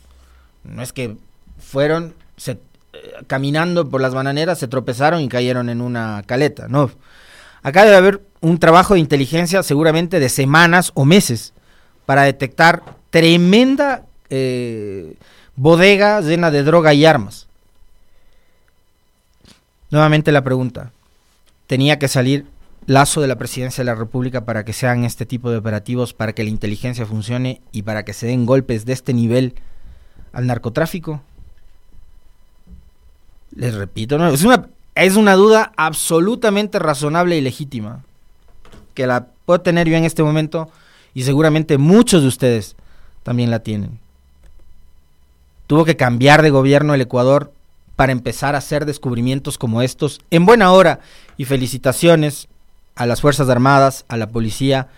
No 0.65 0.83
es 0.83 0.93
que 0.93 1.17
fueron 1.59 2.15
se, 2.37 2.59
eh, 2.93 3.13
caminando 3.27 3.89
por 3.89 4.01
las 4.01 4.15
bananeras, 4.15 4.59
se 4.59 4.69
tropezaron 4.69 5.21
y 5.21 5.29
cayeron 5.29 5.69
en 5.69 5.81
una 5.81 6.23
caleta. 6.27 6.69
No. 6.69 6.91
Acá 7.63 7.85
debe 7.85 7.97
haber 7.97 8.23
un 8.41 8.59
trabajo 8.59 8.95
de 8.95 9.01
inteligencia 9.01 9.63
seguramente 9.63 10.21
de 10.21 10.29
semanas 10.29 10.91
o 10.95 11.05
meses 11.05 11.55
para 12.07 12.23
detectar 12.23 12.83
tremenda 13.11 14.05
eh, 14.31 15.17
bodega 15.57 16.21
llena 16.21 16.51
de 16.51 16.63
droga 16.65 16.93
y 16.95 17.05
armas. 17.05 17.47
Nuevamente 19.91 20.33
la 20.33 20.43
pregunta, 20.43 20.91
¿tenía 21.67 21.99
que 21.99 22.09
salir 22.09 22.47
lazo 22.87 23.21
de 23.21 23.29
la 23.29 23.37
presidencia 23.37 23.83
de 23.83 23.91
la 23.91 23.95
República 23.95 24.45
para 24.45 24.65
que 24.65 24.73
sean 24.73 25.05
este 25.05 25.27
tipo 25.27 25.51
de 25.51 25.59
operativos, 25.59 26.15
para 26.15 26.33
que 26.33 26.45
la 26.45 26.51
inteligencia 26.51 27.07
funcione 27.07 27.61
y 27.73 27.83
para 27.83 28.05
que 28.05 28.13
se 28.13 28.27
den 28.27 28.47
golpes 28.47 28.85
de 28.85 28.93
este 28.93 29.13
nivel 29.13 29.55
al 30.33 30.47
narcotráfico? 30.47 31.23
Les 33.55 33.75
repito, 33.75 34.25
es 34.29 34.45
una, 34.45 34.69
es 34.95 35.17
una 35.17 35.35
duda 35.35 35.73
absolutamente 35.77 36.79
razonable 36.79 37.37
y 37.37 37.41
legítima. 37.41 38.05
Que 38.95 39.07
la 39.07 39.27
puedo 39.45 39.61
tener 39.61 39.89
yo 39.89 39.97
en 39.97 40.05
este 40.05 40.23
momento 40.23 40.71
y 41.15 41.23
seguramente 41.23 41.79
muchos 41.79 42.23
de 42.23 42.29
ustedes 42.29 42.77
también 43.23 43.51
la 43.51 43.61
tienen. 43.61 43.99
Tuvo 45.67 45.85
que 45.85 45.97
cambiar 45.97 46.43
de 46.43 46.51
gobierno 46.51 46.95
el 46.95 47.01
Ecuador 47.01 47.53
para 47.97 48.13
empezar 48.13 48.55
a 48.55 48.59
hacer 48.59 48.85
descubrimientos 48.87 49.59
como 49.59 49.83
estos 49.83 50.21
en 50.31 50.47
buena 50.47 50.73
hora 50.73 51.01
y 51.37 51.45
felicitaciones 51.45 52.49
a 52.95 53.07
las 53.07 53.21
Fuerzas 53.21 53.49
Armadas, 53.49 54.05
a 54.09 54.17
la 54.17 54.29
policía, 54.29 54.89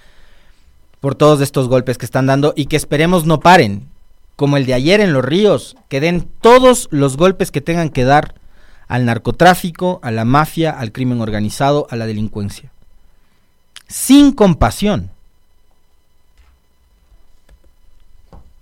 por 1.00 1.14
todos 1.14 1.40
estos 1.40 1.68
golpes 1.68 1.98
que 1.98 2.06
están 2.06 2.26
dando 2.26 2.54
y 2.56 2.66
que 2.66 2.76
esperemos 2.76 3.26
no 3.26 3.40
paren, 3.40 3.88
como 4.36 4.56
el 4.56 4.66
de 4.66 4.74
ayer 4.74 5.00
en 5.00 5.12
los 5.12 5.24
ríos, 5.24 5.76
que 5.88 6.00
den 6.00 6.28
todos 6.40 6.88
los 6.90 7.16
golpes 7.16 7.50
que 7.50 7.60
tengan 7.60 7.90
que 7.90 8.04
dar 8.04 8.34
al 8.94 9.06
narcotráfico, 9.06 9.98
a 10.04 10.12
la 10.12 10.24
mafia, 10.24 10.70
al 10.70 10.92
crimen 10.92 11.20
organizado, 11.20 11.88
a 11.90 11.96
la 11.96 12.06
delincuencia. 12.06 12.70
Sin 13.88 14.30
compasión. 14.30 15.10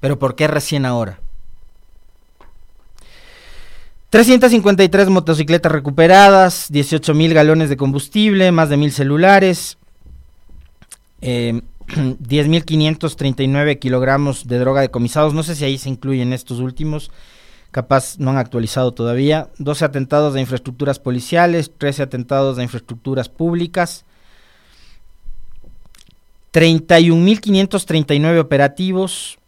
Pero 0.01 0.19
¿por 0.19 0.35
qué 0.35 0.49
recién 0.49 0.87
ahora? 0.87 1.21
353 4.09 5.11
motocicletas 5.11 5.71
recuperadas, 5.71 6.69
18 6.71 7.13
mil 7.13 7.35
galones 7.35 7.69
de 7.69 7.77
combustible, 7.77 8.53
más 8.53 8.71
de 8.71 8.79
mil 8.79 8.93
celulares. 8.93 9.77
Eh, 11.25 11.61
10.539 11.87 13.79
kilogramos 13.79 14.49
de 14.49 14.59
droga 14.59 14.81
decomisados. 14.81 15.35
No 15.35 15.45
sé 15.45 15.55
si 15.55 15.65
ahí 15.65 15.79
se 15.79 15.89
incluyen 15.89 16.33
estos 16.33 16.59
últimos. 16.59 17.13
Capaz 17.73 18.19
no 18.19 18.31
han 18.31 18.37
actualizado 18.37 18.93
todavía. 18.93 19.49
12 19.59 19.85
atentados 19.87 20.35
de 20.35 20.41
infraestructuras 20.41 20.99
policiales, 20.99 21.73
13 21.77 22.03
atentados 22.05 22.57
de 22.59 22.63
infraestructuras 22.63 23.29
públicas. 23.31 24.05
31.539 26.53 28.39
operativos. 28.39 29.39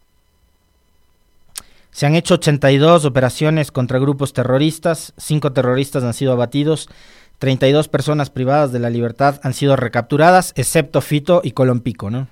Se 1.91 2.07
han 2.07 2.15
hecho 2.15 2.33
82 2.33 3.05
operaciones 3.05 3.71
contra 3.71 3.99
grupos 3.99 4.33
terroristas. 4.33 5.13
Cinco 5.17 5.53
terroristas 5.53 6.03
han 6.03 6.15
sido 6.15 6.33
abatidos. 6.33 6.89
32 7.37 7.89
personas 7.89 8.31
privadas 8.31 8.71
de 8.71 8.79
la 8.79 8.89
libertad 8.89 9.39
han 9.43 9.53
sido 9.53 9.75
recapturadas, 9.75 10.51
excepto 10.55 10.99
Fito 11.01 11.41
y 11.43 11.51
Colompico, 11.51 12.09
¿no? 12.09 12.27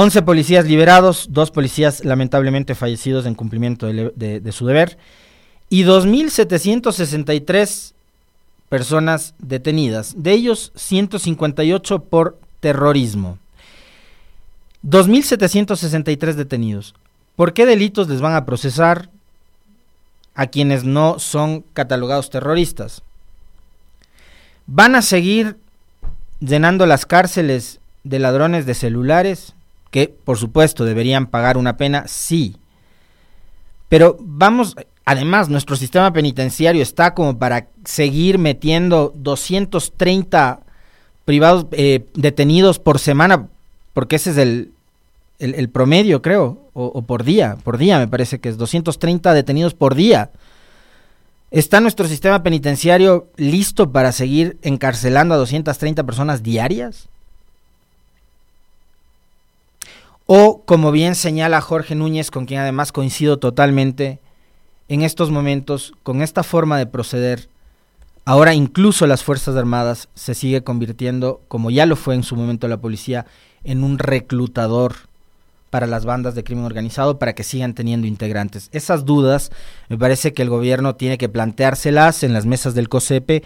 11 0.00 0.22
policías 0.22 0.64
liberados, 0.64 1.26
dos 1.28 1.50
policías 1.50 2.04
lamentablemente 2.04 2.76
fallecidos 2.76 3.26
en 3.26 3.34
cumplimiento 3.34 3.88
de, 3.88 4.52
su 4.52 4.64
deber 4.64 4.96
y 5.70 5.82
2.763 5.82 7.94
personas 8.68 9.34
detenidas, 9.40 10.14
de 10.16 10.34
ellos 10.34 10.70
158 10.76 11.98
por 11.98 12.38
terrorismo. 12.60 13.40
2.763 14.86 16.34
detenidos. 16.34 16.94
¿Por 17.34 17.52
qué 17.52 17.66
delitos 17.66 18.08
les 18.08 18.20
van 18.20 18.36
a 18.36 18.46
procesar 18.46 19.10
a 20.36 20.46
quienes 20.46 20.84
no 20.84 21.18
son 21.18 21.64
catalogados 21.72 22.30
terroristas? 22.30 23.02
¿Van 24.68 24.94
a 24.94 25.02
seguir 25.02 25.56
llenando 26.38 26.86
las 26.86 27.04
cárceles 27.04 27.80
de 28.04 28.20
ladrones 28.20 28.64
de 28.64 28.74
celulares? 28.74 29.54
Que 29.90 30.08
por 30.08 30.38
supuesto 30.38 30.84
deberían 30.84 31.26
pagar 31.26 31.56
una 31.56 31.76
pena, 31.76 32.04
sí. 32.06 32.56
Pero 33.88 34.16
vamos, 34.20 34.76
además 35.04 35.48
nuestro 35.48 35.76
sistema 35.76 36.12
penitenciario 36.12 36.82
está 36.82 37.14
como 37.14 37.38
para 37.38 37.68
seguir 37.84 38.38
metiendo 38.38 39.12
230 39.16 40.60
privados 41.24 41.66
eh, 41.72 42.06
detenidos 42.14 42.78
por 42.78 42.98
semana, 42.98 43.48
porque 43.94 44.16
ese 44.16 44.30
es 44.30 44.36
el, 44.38 44.72
el, 45.38 45.68
promedio, 45.68 46.22
creo, 46.22 46.70
o, 46.74 46.86
o, 46.86 47.02
por 47.02 47.24
día, 47.24 47.56
por 47.64 47.78
día 47.78 47.98
me 47.98 48.08
parece 48.08 48.38
que 48.38 48.48
es 48.48 48.58
230 48.58 49.32
detenidos 49.34 49.74
por 49.74 49.94
día. 49.94 50.30
¿Está 51.50 51.80
nuestro 51.80 52.06
sistema 52.06 52.42
penitenciario 52.42 53.28
listo 53.36 53.90
para 53.90 54.12
seguir 54.12 54.58
encarcelando 54.62 55.34
a 55.34 55.38
230 55.38 56.04
personas 56.04 56.42
diarias? 56.42 57.08
O, 60.30 60.62
como 60.66 60.92
bien 60.92 61.14
señala 61.14 61.62
Jorge 61.62 61.94
Núñez, 61.94 62.30
con 62.30 62.44
quien 62.44 62.60
además 62.60 62.92
coincido 62.92 63.38
totalmente, 63.38 64.20
en 64.88 65.00
estos 65.00 65.30
momentos, 65.30 65.94
con 66.02 66.20
esta 66.20 66.42
forma 66.42 66.76
de 66.76 66.84
proceder, 66.84 67.48
ahora 68.26 68.52
incluso 68.52 69.06
las 69.06 69.24
Fuerzas 69.24 69.56
Armadas 69.56 70.10
se 70.12 70.34
sigue 70.34 70.62
convirtiendo, 70.62 71.40
como 71.48 71.70
ya 71.70 71.86
lo 71.86 71.96
fue 71.96 72.14
en 72.14 72.24
su 72.24 72.36
momento 72.36 72.68
la 72.68 72.76
policía, 72.76 73.24
en 73.64 73.82
un 73.82 73.98
reclutador 73.98 74.96
para 75.70 75.86
las 75.86 76.04
bandas 76.04 76.34
de 76.34 76.44
crimen 76.44 76.66
organizado 76.66 77.18
para 77.18 77.32
que 77.32 77.42
sigan 77.42 77.72
teniendo 77.72 78.06
integrantes. 78.06 78.68
Esas 78.72 79.06
dudas 79.06 79.50
me 79.88 79.96
parece 79.96 80.34
que 80.34 80.42
el 80.42 80.50
gobierno 80.50 80.94
tiene 80.94 81.16
que 81.16 81.30
planteárselas 81.30 82.22
en 82.22 82.34
las 82.34 82.44
mesas 82.44 82.74
del 82.74 82.90
COSEPE 82.90 83.44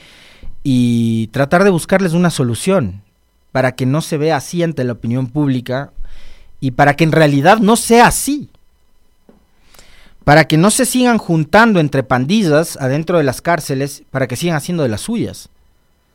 y 0.65 1.29
tratar 1.29 1.63
de 1.63 1.71
buscarles 1.71 2.13
una 2.13 2.31
solución 2.31 3.03
para 3.53 3.77
que 3.77 3.87
no 3.87 4.01
se 4.01 4.19
vea 4.19 4.35
así 4.35 4.65
ante 4.65 4.83
la 4.83 4.95
opinión 4.95 5.29
pública 5.29 5.93
y 6.63 6.71
para 6.71 6.95
que 6.95 7.03
en 7.03 7.11
realidad 7.11 7.59
no 7.59 7.75
sea 7.75 8.07
así. 8.07 8.49
Para 10.23 10.45
que 10.45 10.57
no 10.57 10.71
se 10.71 10.87
sigan 10.87 11.19
juntando 11.19 11.81
entre 11.81 12.05
pandillas 12.05 12.77
adentro 12.81 13.19
de 13.19 13.25
las 13.25 13.43
cárceles 13.43 14.05
para 14.13 14.29
que 14.29 14.37
sigan 14.37 14.55
haciendo 14.55 14.85
de 14.85 14.89
las 14.89 15.01
suyas, 15.01 15.49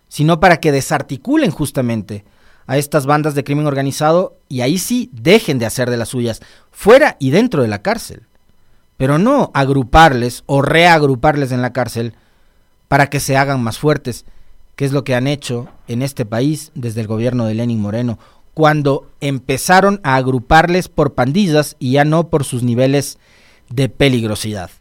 sino 0.07 0.39
para 0.39 0.61
que 0.61 0.71
desarticulen 0.71 1.51
justamente 1.51 2.23
a 2.65 2.77
estas 2.77 3.05
bandas 3.05 3.35
de 3.35 3.43
crimen 3.43 3.67
organizado 3.67 4.37
y 4.47 4.61
ahí 4.61 4.77
sí 4.77 5.09
dejen 5.11 5.59
de 5.59 5.65
hacer 5.65 5.89
de 5.89 5.97
las 5.97 6.09
suyas, 6.09 6.41
fuera 6.71 7.17
y 7.19 7.31
dentro 7.31 7.61
de 7.61 7.67
la 7.67 7.81
cárcel. 7.81 8.21
Pero 8.95 9.17
no 9.17 9.51
agruparles 9.53 10.43
o 10.45 10.61
reagruparles 10.61 11.51
en 11.51 11.61
la 11.61 11.73
cárcel 11.73 12.13
para 12.87 13.09
que 13.09 13.19
se 13.19 13.35
hagan 13.35 13.61
más 13.61 13.79
fuertes, 13.79 14.23
que 14.77 14.85
es 14.85 14.93
lo 14.93 15.03
que 15.03 15.13
han 15.13 15.27
hecho 15.27 15.67
en 15.89 16.01
este 16.03 16.25
país 16.25 16.71
desde 16.73 17.01
el 17.01 17.07
gobierno 17.07 17.45
de 17.45 17.53
Lenin 17.53 17.81
Moreno, 17.81 18.17
cuando 18.57 19.05
empezaron 19.21 20.01
a 20.01 20.15
agruparles 20.15 20.89
por 20.89 21.13
pandillas 21.13 21.75
y 21.77 21.91
ya 21.91 22.05
no 22.05 22.29
por 22.31 22.43
sus 22.43 22.63
niveles 22.63 23.19
de 23.69 23.87
peligrosidad. 23.87 24.71